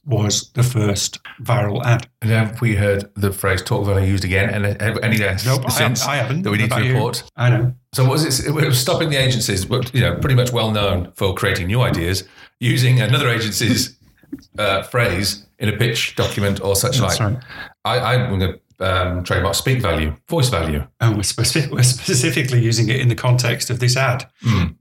was 0.05 0.49
the 0.53 0.63
first 0.63 1.19
viral 1.41 1.83
ad. 1.85 2.07
and 2.21 2.31
have 2.31 2.59
we 2.61 2.75
heard 2.75 3.09
the 3.15 3.31
phrase 3.31 3.61
talk 3.61 3.85
value 3.85 4.07
used 4.07 4.23
again 4.25 4.49
and 4.49 4.81
uh, 4.81 4.99
any 5.03 5.23
uh, 5.23 5.37
Nope, 5.45 5.63
I, 5.67 6.15
haven't. 6.15 6.41
that 6.41 6.49
we 6.49 6.57
need 6.57 6.69
to 6.69 6.75
about 6.75 6.85
you? 6.85 6.93
report 6.93 7.23
I 7.37 7.49
know. 7.49 7.73
So 7.93 8.03
what 8.03 8.13
was 8.13 8.39
it? 8.39 8.47
It 8.47 8.51
was 8.53 8.79
stopping 8.79 9.09
the 9.09 9.17
agencies, 9.17 9.63
but 9.65 9.93
you 9.93 10.01
know, 10.01 10.15
pretty 10.15 10.35
much 10.35 10.51
well 10.51 10.71
known 10.71 11.11
for 11.13 11.35
creating 11.35 11.67
new 11.67 11.81
ideas, 11.81 12.23
using 12.59 12.99
another 12.99 13.29
agency's 13.29 13.95
uh, 14.57 14.81
phrase 14.83 15.45
in 15.59 15.69
a 15.69 15.77
pitch 15.77 16.15
document 16.15 16.61
or 16.61 16.75
such 16.75 16.97
That's 16.97 17.19
like. 17.19 17.33
right. 17.33 17.43
I, 17.85 18.15
I'm 18.15 18.29
going 18.29 18.39
to 18.39 18.59
um, 18.81 19.23
trademark 19.23 19.55
speak 19.55 19.81
value, 19.81 20.15
voice 20.27 20.49
value. 20.49 20.85
And 20.99 21.11
we're, 21.11 21.23
we're 21.71 21.83
specifically 21.83 22.61
using 22.61 22.89
it 22.89 22.99
in 22.99 23.07
the 23.07 23.15
context 23.15 23.69
of 23.69 23.79
this 23.79 23.95
ad 23.95 24.27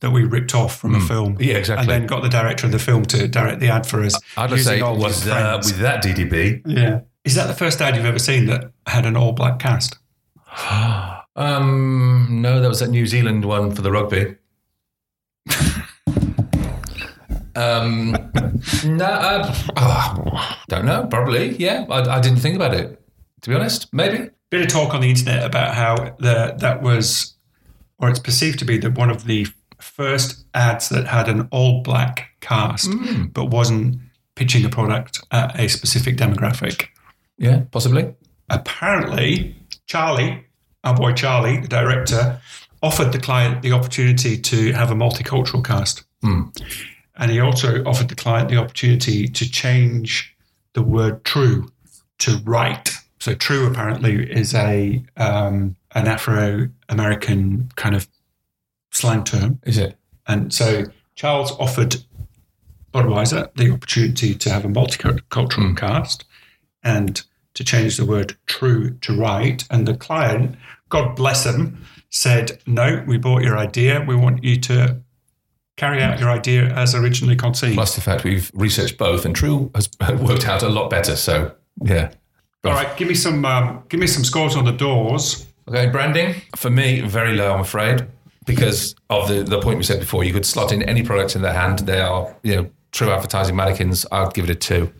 that 0.00 0.10
we 0.10 0.24
ripped 0.24 0.54
off 0.54 0.76
from 0.78 0.94
a 0.94 1.00
film. 1.00 1.36
Hmm. 1.36 1.42
Yeah, 1.42 1.54
exactly. 1.54 1.82
And 1.82 2.02
then 2.02 2.06
got 2.06 2.22
the 2.22 2.28
director 2.28 2.66
of 2.66 2.72
the 2.72 2.78
film 2.78 3.04
to 3.06 3.28
direct 3.28 3.60
the 3.60 3.68
ad 3.68 3.86
for 3.86 4.02
us. 4.02 4.18
I'd 4.36 4.58
say 4.60 4.80
uh, 4.80 4.94
with 4.94 5.24
that 5.24 6.02
DDB. 6.02 6.62
yeah. 6.66 7.00
Is 7.22 7.34
that 7.34 7.48
the 7.48 7.54
first 7.54 7.82
ad 7.82 7.96
you've 7.96 8.06
ever 8.06 8.18
seen 8.18 8.46
that 8.46 8.72
had 8.86 9.04
an 9.04 9.16
all 9.16 9.32
black 9.32 9.58
cast? 9.58 9.98
Um, 11.36 12.26
no, 12.42 12.60
that 12.60 12.68
was 12.68 12.80
that 12.80 12.90
New 12.90 13.06
Zealand 13.06 13.44
one 13.44 13.70
for 13.70 13.80
the 13.82 13.90
rugby. 13.90 14.36
Um, 17.56 18.12
no, 18.84 19.04
uh, 19.04 19.54
oh, 19.76 20.56
don't 20.68 20.84
know. 20.84 21.06
Probably, 21.10 21.56
yeah. 21.56 21.84
I, 21.90 22.16
I 22.16 22.20
didn't 22.20 22.38
think 22.40 22.56
about 22.56 22.74
it. 22.74 23.00
To 23.42 23.50
be 23.50 23.56
honest, 23.56 23.92
maybe. 23.92 24.30
Bit 24.50 24.62
of 24.62 24.68
talk 24.68 24.94
on 24.94 25.00
the 25.00 25.08
internet 25.10 25.44
about 25.46 25.74
how 25.74 25.94
the, 26.18 26.54
that 26.58 26.82
was, 26.82 27.34
or 27.98 28.10
it's 28.10 28.18
perceived 28.18 28.58
to 28.58 28.64
be 28.64 28.78
that 28.78 28.98
one 28.98 29.08
of 29.10 29.24
the 29.26 29.46
first 29.80 30.44
ads 30.54 30.88
that 30.88 31.06
had 31.06 31.28
an 31.28 31.48
all 31.52 31.82
black 31.82 32.30
cast, 32.40 32.92
Hmm. 32.92 33.26
but 33.26 33.46
wasn't 33.46 33.98
pitching 34.34 34.64
a 34.64 34.68
product 34.68 35.20
at 35.30 35.58
a 35.58 35.68
specific 35.68 36.16
demographic. 36.16 36.86
Yeah, 37.38 37.62
possibly. 37.70 38.12
apparently 38.50 39.56
Charlie, 39.86 40.44
our 40.84 40.94
boy 40.94 41.12
Charlie, 41.12 41.60
the 41.60 41.68
director, 41.68 42.40
offered 42.82 43.12
the 43.12 43.18
client 43.18 43.62
the 43.62 43.72
opportunity 43.72 44.36
to 44.38 44.72
have 44.72 44.90
a 44.90 44.94
multicultural 44.94 45.64
cast. 45.64 46.02
Hmm. 46.22 46.42
And 47.20 47.30
he 47.30 47.38
also 47.38 47.84
offered 47.84 48.08
the 48.08 48.16
client 48.16 48.48
the 48.48 48.56
opportunity 48.56 49.28
to 49.28 49.50
change 49.50 50.34
the 50.72 50.82
word 50.82 51.22
true 51.24 51.70
to 52.20 52.40
right. 52.44 52.90
So 53.20 53.34
true 53.34 53.66
apparently 53.66 54.30
is 54.30 54.54
a 54.54 55.04
um, 55.18 55.76
an 55.94 56.08
Afro 56.08 56.70
American 56.88 57.70
kind 57.76 57.94
of 57.94 58.08
slang 58.90 59.24
term. 59.24 59.60
Is 59.64 59.76
it? 59.76 59.96
And 60.26 60.52
so 60.52 60.84
Charles 61.14 61.52
offered 61.58 61.96
Budweiser 62.94 63.52
the 63.54 63.70
opportunity 63.70 64.34
to 64.34 64.50
have 64.50 64.64
a 64.64 64.68
multicultural 64.68 65.76
cast 65.76 66.24
and 66.82 67.22
to 67.52 67.64
change 67.64 67.98
the 67.98 68.06
word 68.06 68.36
true 68.46 68.94
to 69.02 69.14
right. 69.14 69.62
And 69.70 69.86
the 69.86 69.94
client, 69.94 70.56
God 70.88 71.16
bless 71.16 71.44
him, 71.44 71.84
said, 72.08 72.60
No, 72.66 73.04
we 73.06 73.18
bought 73.18 73.42
your 73.42 73.58
idea. 73.58 74.02
We 74.08 74.16
want 74.16 74.42
you 74.42 74.58
to 74.60 75.02
carry 75.80 76.02
out 76.02 76.20
your 76.20 76.28
idea 76.28 76.64
as 76.74 76.94
originally 76.94 77.34
conceived. 77.34 77.74
Plus 77.74 77.94
the 77.94 78.02
fact 78.02 78.22
we've 78.22 78.50
researched 78.52 78.98
both, 78.98 79.24
and 79.24 79.34
True 79.34 79.70
has 79.74 79.88
worked 80.20 80.46
out 80.46 80.62
a 80.62 80.68
lot 80.68 80.90
better. 80.90 81.16
So 81.16 81.52
yeah. 81.82 82.12
All 82.64 82.72
right, 82.72 82.94
give 82.98 83.08
me 83.08 83.14
some 83.14 83.44
um, 83.46 83.82
give 83.88 83.98
me 83.98 84.06
some 84.06 84.22
scores 84.22 84.54
on 84.54 84.66
the 84.66 84.72
doors. 84.72 85.46
Okay, 85.66 85.86
branding 85.88 86.34
for 86.56 86.68
me 86.68 87.00
very 87.00 87.34
low, 87.34 87.54
I'm 87.54 87.60
afraid, 87.60 88.06
because 88.44 88.94
of 89.08 89.28
the 89.28 89.42
the 89.42 89.60
point 89.60 89.78
we 89.78 89.84
said 89.84 90.00
before. 90.00 90.22
You 90.22 90.34
could 90.34 90.44
slot 90.44 90.70
in 90.70 90.82
any 90.82 91.02
product 91.02 91.34
in 91.34 91.40
their 91.40 91.54
hand. 91.54 91.80
They 91.80 92.00
are 92.00 92.36
you 92.42 92.56
know 92.56 92.70
true 92.92 93.10
advertising 93.10 93.56
mannequins. 93.56 94.04
I'd 94.12 94.34
give 94.34 94.44
it 94.44 94.50
a 94.50 94.54
two. 94.54 94.92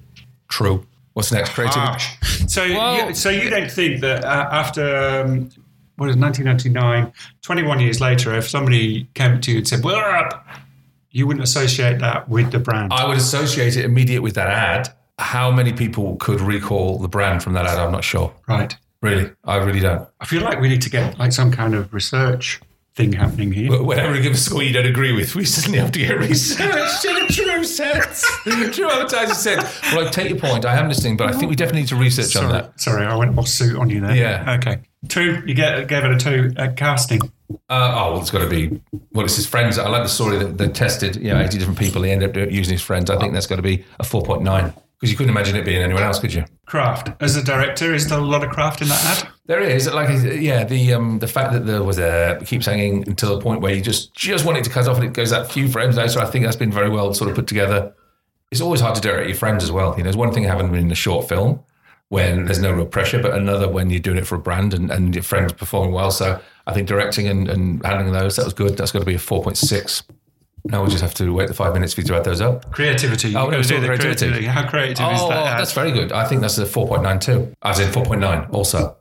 True. 0.48 0.86
What's 1.12 1.30
next? 1.30 1.50
Creative. 1.50 1.74
Harsh. 1.74 2.16
So, 2.46 2.64
you, 2.64 3.14
so 3.14 3.30
you 3.30 3.50
don't 3.50 3.70
think 3.70 4.00
that 4.00 4.24
uh, 4.24 4.48
after 4.50 4.96
um, 4.96 5.50
what 5.96 6.08
is 6.08 6.16
1999, 6.16 7.12
21 7.42 7.80
years 7.80 8.00
later, 8.00 8.32
if 8.34 8.48
somebody 8.48 9.08
came 9.14 9.40
to 9.40 9.50
you 9.50 9.58
and 9.58 9.68
said, 9.68 9.84
"Well, 9.84 9.96
up," 9.96 10.46
you 11.10 11.26
wouldn't 11.26 11.42
associate 11.42 11.98
that 12.00 12.28
with 12.28 12.52
the 12.52 12.58
brand. 12.58 12.92
I 12.92 13.06
would 13.06 13.16
associate 13.16 13.76
it 13.76 13.84
immediate 13.84 14.22
with 14.22 14.34
that 14.34 14.48
ad. 14.48 14.88
How 15.18 15.50
many 15.50 15.72
people 15.72 16.16
could 16.16 16.40
recall 16.40 16.98
the 16.98 17.08
brand 17.08 17.42
from 17.42 17.52
that 17.54 17.66
ad? 17.66 17.78
I'm 17.78 17.92
not 17.92 18.04
sure. 18.04 18.32
Right. 18.48 18.74
Really, 19.02 19.30
I 19.44 19.56
really 19.56 19.80
don't. 19.80 20.06
I 20.20 20.26
feel 20.26 20.42
like 20.42 20.60
we 20.60 20.68
need 20.68 20.82
to 20.82 20.90
get 20.90 21.18
like 21.18 21.32
some 21.32 21.50
kind 21.50 21.74
of 21.74 21.92
research 21.92 22.60
thing 22.94 23.12
happening 23.12 23.50
here. 23.52 23.82
Whenever 23.82 24.12
we 24.12 24.20
give 24.20 24.32
a 24.32 24.36
score 24.36 24.62
you 24.62 24.72
don't 24.72 24.86
agree 24.86 25.12
with, 25.12 25.34
we 25.34 25.44
suddenly 25.44 25.78
have 25.78 25.92
to 25.92 25.98
get 25.98 26.18
research 26.18 27.04
in 27.04 27.16
a 27.16 27.28
true 27.28 27.64
sense. 27.80 28.24
true 28.44 28.90
advertising 28.90 29.34
sense. 29.34 29.80
Well, 29.92 30.06
I 30.06 30.10
take 30.10 30.28
your 30.28 30.38
point. 30.38 30.64
I 30.66 30.76
am 30.76 30.88
listening, 30.88 31.16
but 31.16 31.28
I 31.28 31.32
think 31.32 31.48
we 31.48 31.56
definitely 31.56 31.82
need 31.82 31.88
to 31.88 31.96
research 31.96 32.26
sorry, 32.26 32.46
on 32.46 32.52
that. 32.52 32.80
Sorry, 32.80 33.06
I 33.06 33.14
went 33.16 33.38
off 33.38 33.48
suit 33.48 33.76
on 33.78 33.88
you 33.88 34.00
there. 34.00 34.14
Yeah. 34.14 34.56
Okay. 34.58 34.80
Two. 35.08 35.42
You 35.46 35.54
get 35.54 35.88
gave 35.88 36.04
it 36.04 36.12
a 36.12 36.18
two 36.18 36.52
at 36.56 36.76
casting. 36.76 37.20
Uh, 37.68 37.94
oh, 37.96 38.12
well, 38.12 38.20
it's 38.20 38.30
got 38.30 38.40
to 38.40 38.48
be. 38.48 38.80
Well, 39.12 39.24
it's 39.24 39.36
his 39.36 39.46
friends. 39.46 39.78
I 39.78 39.88
like 39.88 40.02
the 40.02 40.08
story 40.08 40.38
that 40.38 40.58
they 40.58 40.68
tested. 40.68 41.16
You 41.16 41.30
know, 41.30 41.40
eighty 41.40 41.58
different 41.58 41.78
people. 41.78 42.02
He 42.02 42.10
ended 42.10 42.36
up 42.36 42.50
using 42.50 42.72
his 42.72 42.82
friends. 42.82 43.10
I 43.10 43.18
think 43.18 43.32
that's 43.32 43.46
got 43.46 43.56
to 43.56 43.62
be 43.62 43.84
a 43.98 44.04
four 44.04 44.22
point 44.22 44.42
nine 44.42 44.72
because 45.00 45.10
you 45.10 45.16
couldn't 45.16 45.30
imagine 45.30 45.56
it 45.56 45.64
being 45.64 45.82
anyone 45.82 46.02
else, 46.02 46.18
could 46.18 46.32
you? 46.32 46.44
Craft 46.66 47.10
as 47.22 47.34
a 47.34 47.42
director, 47.42 47.94
is 47.94 48.08
there 48.08 48.18
a 48.18 48.22
lot 48.22 48.44
of 48.44 48.50
craft 48.50 48.82
in 48.82 48.88
that 48.88 49.04
ad? 49.04 49.28
There 49.46 49.60
is, 49.60 49.90
like, 49.90 50.08
yeah, 50.40 50.62
the 50.62 50.92
um, 50.92 51.18
the 51.18 51.26
fact 51.26 51.52
that 51.52 51.66
there 51.66 51.82
was 51.82 51.98
a 51.98 52.38
keeps 52.44 52.66
hanging 52.66 53.08
until 53.08 53.34
the 53.34 53.42
point 53.42 53.62
where 53.62 53.74
you 53.74 53.80
just 53.80 54.14
just 54.14 54.44
want 54.44 54.58
it 54.58 54.64
to 54.64 54.70
cut 54.70 54.86
off 54.86 54.96
and 54.96 55.06
it 55.06 55.12
goes 55.12 55.30
that 55.30 55.50
few 55.50 55.68
frames 55.68 55.96
later. 55.96 56.20
I 56.20 56.26
think 56.26 56.44
that's 56.44 56.56
been 56.56 56.70
very 56.70 56.90
well 56.90 57.12
sort 57.14 57.30
of 57.30 57.36
put 57.36 57.46
together. 57.46 57.94
It's 58.50 58.60
always 58.60 58.80
hard 58.80 58.94
to 58.96 59.00
direct 59.00 59.28
your 59.28 59.36
friends 59.36 59.64
as 59.64 59.72
well. 59.72 59.92
You 59.92 59.98
know, 59.98 60.04
there's 60.04 60.16
one 60.16 60.32
thing 60.32 60.44
having 60.44 60.74
in 60.74 60.90
a 60.92 60.94
short 60.94 61.28
film 61.28 61.60
when 62.08 62.44
there's 62.44 62.60
no 62.60 62.72
real 62.72 62.86
pressure, 62.86 63.22
but 63.22 63.32
another 63.32 63.68
when 63.68 63.88
you're 63.88 64.00
doing 64.00 64.18
it 64.18 64.26
for 64.26 64.34
a 64.34 64.38
brand 64.38 64.74
and, 64.74 64.90
and 64.90 65.14
your 65.14 65.22
friends 65.22 65.52
performing 65.52 65.92
well. 65.92 66.10
So 66.10 66.40
I 66.66 66.72
think 66.72 66.86
directing 66.88 67.28
and, 67.28 67.48
and 67.48 67.84
handling 67.84 68.12
those 68.12 68.36
that 68.36 68.44
was 68.44 68.54
good. 68.54 68.76
That's 68.76 68.92
got 68.92 69.00
to 69.00 69.04
be 69.04 69.14
a 69.14 69.18
four 69.18 69.42
point 69.42 69.56
six. 69.56 70.02
Now 70.64 70.84
we 70.84 70.90
just 70.90 71.02
have 71.02 71.14
to 71.14 71.32
wait 71.32 71.48
the 71.48 71.54
five 71.54 71.72
minutes 71.72 71.94
for 71.94 72.02
you 72.02 72.06
to 72.08 72.16
add 72.16 72.24
those 72.24 72.40
up. 72.42 72.70
Creativity. 72.70 73.34
Oh, 73.34 73.48
no, 73.48 73.56
got 73.62 73.64
to 73.64 73.74
all 73.76 73.80
do 73.80 73.86
the 73.88 73.96
creativity. 73.96 74.44
How 74.44 74.68
creative 74.68 75.10
is 75.10 75.20
Oh, 75.22 75.28
that? 75.30 75.46
ad? 75.54 75.58
that's 75.60 75.72
very 75.72 75.90
good. 75.90 76.12
I 76.12 76.26
think 76.26 76.42
that's 76.42 76.58
a 76.58 76.66
4.92, 76.66 77.54
as 77.62 77.78
in 77.80 77.88
4.9 77.90 78.52
also. 78.52 78.96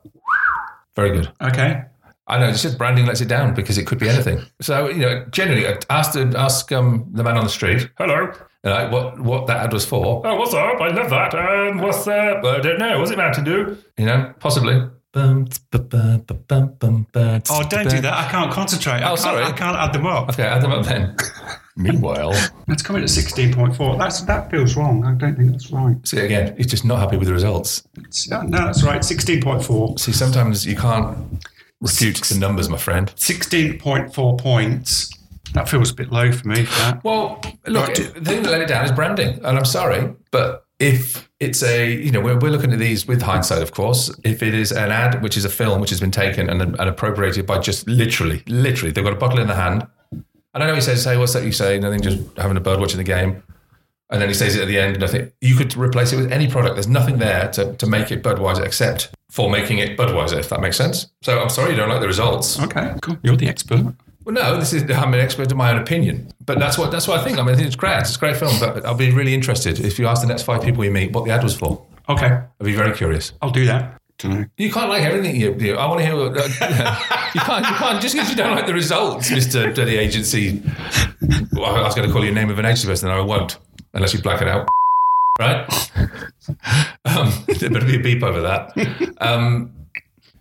Very 0.96 1.10
good. 1.12 1.30
Okay. 1.42 1.82
I 2.26 2.38
know, 2.38 2.48
it's 2.48 2.62
just 2.62 2.78
branding 2.78 3.06
lets 3.06 3.20
it 3.20 3.28
down 3.28 3.54
because 3.54 3.76
it 3.76 3.86
could 3.86 3.98
be 3.98 4.08
anything. 4.08 4.40
So, 4.60 4.88
you 4.88 5.00
know, 5.00 5.24
generally, 5.32 5.66
ask, 5.90 6.12
the, 6.12 6.32
ask 6.38 6.70
um, 6.72 7.06
the 7.12 7.24
man 7.24 7.36
on 7.36 7.44
the 7.44 7.50
street, 7.50 7.90
hello, 7.98 8.20
you 8.64 8.70
know, 8.70 8.88
what, 8.90 9.18
what 9.20 9.46
that 9.48 9.56
ad 9.64 9.72
was 9.72 9.84
for. 9.84 10.22
Oh, 10.24 10.36
what's 10.36 10.54
up? 10.54 10.80
I 10.80 10.88
love 10.88 11.10
that. 11.10 11.34
Um, 11.34 11.78
what's 11.78 12.04
that? 12.04 12.36
I 12.44 12.60
don't 12.60 12.78
know. 12.78 13.00
What's 13.00 13.10
it 13.10 13.18
Mountain 13.18 13.44
Dew? 13.44 13.76
You 13.98 14.06
know, 14.06 14.32
possibly. 14.38 14.88
Oh, 17.50 17.66
don't 17.68 17.88
do 17.90 18.00
that. 18.00 18.12
I 18.14 18.28
can't 18.30 18.52
concentrate. 18.52 18.94
I 18.94 19.02
Oh, 19.04 19.08
can't, 19.08 19.18
sorry. 19.20 19.42
I 19.42 19.52
can't 19.52 19.76
add 19.76 19.92
them 19.92 20.06
up. 20.06 20.28
Okay, 20.30 20.44
add 20.44 20.62
them 20.62 20.70
up 20.72 20.84
then. 20.84 21.16
Meanwhile, 21.76 22.32
Let's 22.68 22.82
come 22.82 22.96
at 22.96 23.02
16.4. 23.04 23.98
That's, 23.98 24.20
that 24.22 24.50
feels 24.50 24.76
wrong. 24.76 25.04
I 25.04 25.14
don't 25.14 25.36
think 25.36 25.50
that's 25.52 25.70
right. 25.70 25.96
see 26.06 26.18
again, 26.18 26.54
he's 26.56 26.66
just 26.66 26.84
not 26.84 26.98
happy 26.98 27.16
with 27.16 27.28
the 27.28 27.32
results. 27.34 27.82
It's- 27.96 28.28
no, 28.28 28.42
that's 28.48 28.82
right. 28.82 29.00
16.4. 29.00 29.98
See, 29.98 30.12
sometimes 30.12 30.66
you 30.66 30.76
can't 30.76 31.16
refute 31.80 32.16
the 32.22 32.38
numbers, 32.38 32.68
my 32.68 32.76
friend. 32.76 33.08
16.4 33.16 34.38
points. 34.38 35.10
That 35.54 35.68
feels 35.68 35.90
a 35.90 35.94
bit 35.94 36.12
low 36.12 36.30
for 36.30 36.46
me 36.46 36.64
for 36.64 36.78
that. 36.80 37.02
Well, 37.02 37.40
look, 37.66 37.94
the 37.94 38.04
thing 38.24 38.42
that 38.42 38.50
let 38.50 38.60
it 38.60 38.68
down 38.68 38.84
is 38.84 38.92
branding, 38.92 39.40
and 39.44 39.58
I'm 39.58 39.64
sorry, 39.64 40.14
but 40.30 40.64
if 40.78 41.29
it's 41.40 41.62
a, 41.62 41.90
you 41.90 42.12
know, 42.12 42.20
we're, 42.20 42.38
we're 42.38 42.50
looking 42.50 42.72
at 42.72 42.78
these 42.78 43.08
with 43.08 43.22
hindsight, 43.22 43.62
of 43.62 43.72
course. 43.72 44.14
If 44.24 44.42
it 44.42 44.54
is 44.54 44.72
an 44.72 44.90
ad, 44.92 45.22
which 45.22 45.38
is 45.38 45.46
a 45.46 45.48
film, 45.48 45.80
which 45.80 45.90
has 45.90 45.98
been 45.98 46.10
taken 46.10 46.50
and, 46.50 46.60
and 46.60 46.76
appropriated 46.80 47.46
by 47.46 47.58
just 47.58 47.88
literally, 47.88 48.42
literally, 48.46 48.92
they've 48.92 49.02
got 49.02 49.14
a 49.14 49.16
bottle 49.16 49.40
in 49.40 49.48
the 49.48 49.54
hand, 49.54 49.86
and 50.52 50.62
I 50.64 50.66
know 50.66 50.74
he 50.74 50.80
says, 50.80 51.04
"Hey, 51.04 51.16
what's 51.16 51.32
that 51.32 51.44
you 51.44 51.52
say?" 51.52 51.78
Nothing, 51.78 52.02
just 52.02 52.18
having 52.36 52.56
a 52.56 52.60
bird 52.60 52.80
watching 52.80 52.98
the 52.98 53.04
game, 53.04 53.42
and 54.10 54.20
then 54.20 54.28
he 54.28 54.34
says 54.34 54.56
it 54.56 54.62
at 54.62 54.68
the 54.68 54.78
end. 54.78 54.98
Nothing. 54.98 55.32
You 55.40 55.56
could 55.56 55.76
replace 55.76 56.12
it 56.12 56.16
with 56.16 56.32
any 56.32 56.48
product. 56.48 56.74
There's 56.74 56.88
nothing 56.88 57.18
there 57.18 57.50
to, 57.52 57.74
to 57.76 57.86
make 57.86 58.10
it 58.10 58.22
Budweiser 58.22 58.64
except 58.64 59.10
for 59.30 59.48
making 59.48 59.78
it 59.78 59.96
Budweiser. 59.96 60.38
If 60.38 60.48
that 60.48 60.60
makes 60.60 60.76
sense. 60.76 61.06
So 61.22 61.40
I'm 61.40 61.48
sorry 61.48 61.70
you 61.70 61.76
don't 61.76 61.88
like 61.88 62.00
the 62.00 62.08
results. 62.08 62.60
Okay, 62.60 62.94
cool. 63.00 63.16
You're 63.22 63.36
the 63.36 63.48
expert. 63.48 63.94
Well, 64.24 64.34
no, 64.34 64.58
this 64.58 64.72
is 64.72 64.82
I'm 64.90 65.14
an 65.14 65.20
expert 65.20 65.50
in 65.50 65.56
my 65.56 65.72
own 65.72 65.80
opinion, 65.80 66.32
but 66.44 66.58
that's 66.58 66.76
what 66.76 66.90
that's 66.90 67.08
what 67.08 67.20
I 67.20 67.24
think. 67.24 67.38
I 67.38 67.42
mean, 67.42 67.54
I 67.54 67.56
think 67.56 67.66
it's 67.66 67.76
great. 67.76 67.98
It's 68.00 68.16
a 68.16 68.18
great 68.18 68.36
film, 68.36 68.52
but 68.60 68.84
I'll 68.84 68.94
be 68.94 69.10
really 69.10 69.34
interested 69.34 69.80
if 69.80 69.98
you 69.98 70.06
ask 70.06 70.20
the 70.20 70.28
next 70.28 70.42
five 70.42 70.62
people 70.62 70.84
you 70.84 70.90
meet 70.90 71.12
what 71.12 71.24
the 71.24 71.30
ad 71.30 71.42
was 71.42 71.56
for. 71.56 71.84
Okay, 72.08 72.26
I'd 72.26 72.64
be 72.64 72.74
very 72.74 72.94
curious. 72.94 73.32
I'll 73.40 73.50
do 73.50 73.64
that. 73.66 74.00
Dunno. 74.18 74.44
You 74.58 74.70
can't 74.70 74.90
like 74.90 75.02
everything 75.02 75.36
you. 75.36 75.54
you 75.54 75.76
I 75.76 75.86
want 75.86 76.00
to 76.00 76.06
hear. 76.06 76.14
What, 76.14 76.36
uh, 76.36 76.42
you 77.34 77.40
can't. 77.40 77.66
You 77.66 77.74
can't 77.74 78.02
just 78.02 78.14
because 78.14 78.28
you 78.28 78.36
don't 78.36 78.54
like 78.54 78.66
the 78.66 78.74
results, 78.74 79.30
Mister 79.30 79.72
Dirty 79.72 79.96
Agency. 79.96 80.62
Well, 81.52 81.74
I 81.76 81.82
was 81.82 81.94
going 81.94 82.06
to 82.06 82.12
call 82.12 82.22
you 82.22 82.30
a 82.30 82.34
name 82.34 82.50
of 82.50 82.58
an 82.58 82.66
agency 82.66 82.86
person, 82.86 83.08
and 83.08 83.18
I 83.18 83.22
won't 83.22 83.58
unless 83.94 84.12
you 84.12 84.20
black 84.20 84.42
it 84.42 84.48
out. 84.48 84.68
Right? 85.38 85.66
Um, 87.04 87.32
there 87.46 87.70
better 87.70 87.86
be 87.86 87.96
a 87.96 88.00
beep 88.00 88.22
over 88.22 88.40
that. 88.40 89.14
Um, 89.20 89.72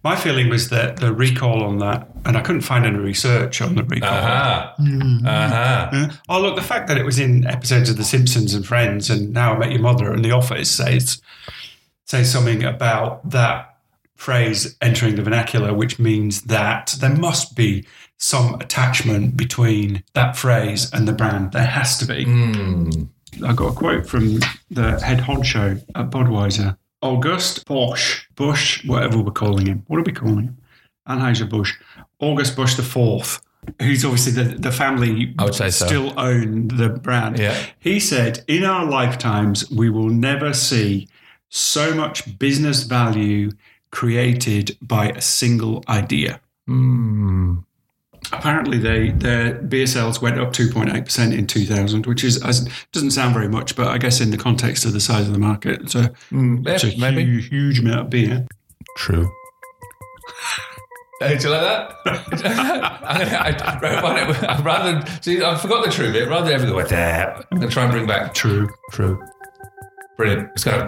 My 0.04 0.16
feeling 0.16 0.48
was 0.50 0.70
that 0.70 0.98
the 0.98 1.14
recall 1.14 1.64
on 1.64 1.80
that, 1.80 2.08
and 2.26 2.38
I 2.38 2.42
couldn't 2.42 2.62
find 2.62 2.86
any 2.86 2.98
research 2.98 3.62
on 3.62 3.76
the 3.76 3.84
recall. 3.84 4.10
aha. 4.10 4.74
Mm-hmm. 4.80 5.28
Aha. 5.28 5.90
Yeah. 5.92 6.12
Oh, 6.30 6.42
look, 6.42 6.56
the 6.56 6.62
fact 6.62 6.88
that 6.88 6.98
it 6.98 7.04
was 7.06 7.20
in 7.20 7.46
episodes 7.46 7.90
of 7.90 7.98
The 7.98 8.06
Simpsons 8.06 8.54
and 8.54 8.66
Friends 8.66 9.10
and 9.10 9.34
Now 9.34 9.54
I 9.54 9.58
Met 9.58 9.72
Your 9.72 9.82
Mother 9.82 10.12
and 10.14 10.24
The 10.24 10.32
Office 10.32 10.70
says, 10.72 11.22
says 12.06 12.32
something 12.32 12.64
about 12.64 13.30
that 13.30 13.78
phrase 14.16 14.78
entering 14.82 15.16
the 15.16 15.22
vernacular, 15.22 15.74
which 15.74 16.00
means 16.00 16.44
that 16.44 16.96
there 17.00 17.16
must 17.16 17.56
be 17.56 17.86
some 18.18 18.56
attachment 18.56 19.36
between 19.38 20.04
that 20.14 20.36
phrase 20.38 20.92
and 20.94 21.08
the 21.08 21.14
brand. 21.14 21.52
There 21.52 21.66
has 21.66 21.98
to 22.00 22.06
be. 22.06 22.24
Hmm. 22.26 22.90
I 23.46 23.54
got 23.54 23.74
a 23.74 23.76
quote 23.76 24.08
from 24.08 24.40
the 24.72 25.00
head 25.00 25.20
honcho 25.20 25.82
at 25.96 26.10
Budweiser. 26.10 26.78
August 27.02 27.66
Bosch, 27.66 28.26
Bush, 28.36 28.86
whatever 28.86 29.20
we're 29.20 29.32
calling 29.32 29.66
him. 29.68 29.84
What 29.88 30.00
are 30.00 30.04
we 30.04 30.12
calling 30.12 30.46
him? 30.46 30.58
Anheuser 31.08 31.50
Busch. 31.50 31.74
August 32.20 32.56
Busch 32.56 32.76
the 32.76 32.84
fourth, 32.84 33.42
who's 33.82 34.04
obviously 34.04 34.32
the, 34.32 34.56
the 34.56 34.72
family 34.72 35.34
I 35.40 35.46
would 35.46 35.56
say 35.56 35.70
so. 35.70 35.86
still 35.86 36.20
own 36.20 36.68
the 36.68 36.90
brand. 36.90 37.40
Yeah. 37.40 37.58
He 37.80 38.00
said, 38.00 38.44
in 38.48 38.64
our 38.64 38.86
lifetimes, 38.86 39.70
we 39.72 39.90
will 39.90 40.10
never 40.10 40.54
see 40.54 41.08
so 41.50 41.94
much 41.96 42.38
business 42.38 42.84
value 42.84 43.52
created 43.92 44.78
by 44.82 45.10
a 45.10 45.22
single 45.22 45.84
idea. 45.88 46.42
Hmm. 46.68 47.60
Apparently, 48.32 48.78
they 48.78 49.10
their 49.12 49.56
beer 49.56 49.88
sales 49.88 50.22
went 50.22 50.40
up 50.40 50.54
2.8% 50.54 51.38
in 51.38 51.48
2000, 51.48 52.06
which 52.06 52.24
is 52.24 52.44
as, 52.44 52.70
doesn't 52.92 53.12
sound 53.12 53.34
very 53.34 53.48
much, 53.50 53.76
but 53.76 53.88
I 53.88 53.98
guess 53.98 54.22
in 54.22 54.30
the 54.32 54.38
context 54.38 54.86
of 54.86 54.94
the 54.94 55.00
size 55.00 55.26
of 55.28 55.34
the 55.34 55.40
market, 55.40 55.82
it's 55.82 55.96
a, 55.96 56.14
Mm, 56.32 56.66
yeah, 56.66 56.74
it's 56.74 56.84
a 56.84 56.98
maybe. 56.98 57.24
huge, 57.26 57.50
huge 57.50 57.80
amount 57.80 58.00
of 58.02 58.10
beer. 58.10 58.46
True. 58.98 59.32
Hey, 61.20 61.38
do 61.38 61.48
you 61.48 61.54
like 61.54 61.62
that? 61.62 61.96
I, 63.04 63.52
I, 63.52 64.56
I, 64.56 64.62
rather 64.62 65.06
see, 65.22 65.44
I 65.44 65.58
forgot 65.58 65.84
the 65.84 65.92
true 65.92 66.14
bit. 66.14 66.30
Rather 66.30 66.46
than 66.46 66.54
everything 66.54 66.76
went 66.76 66.90
there, 66.90 67.36
I'm 67.52 67.58
going 67.58 67.68
to 67.70 67.74
try 67.74 67.84
and 67.84 67.92
bring 67.92 68.08
back 68.08 68.34
true, 68.34 68.70
true, 68.92 69.22
brilliant. 70.16 70.50
It's 70.54 70.64
going 70.64 70.80
to 70.80 70.88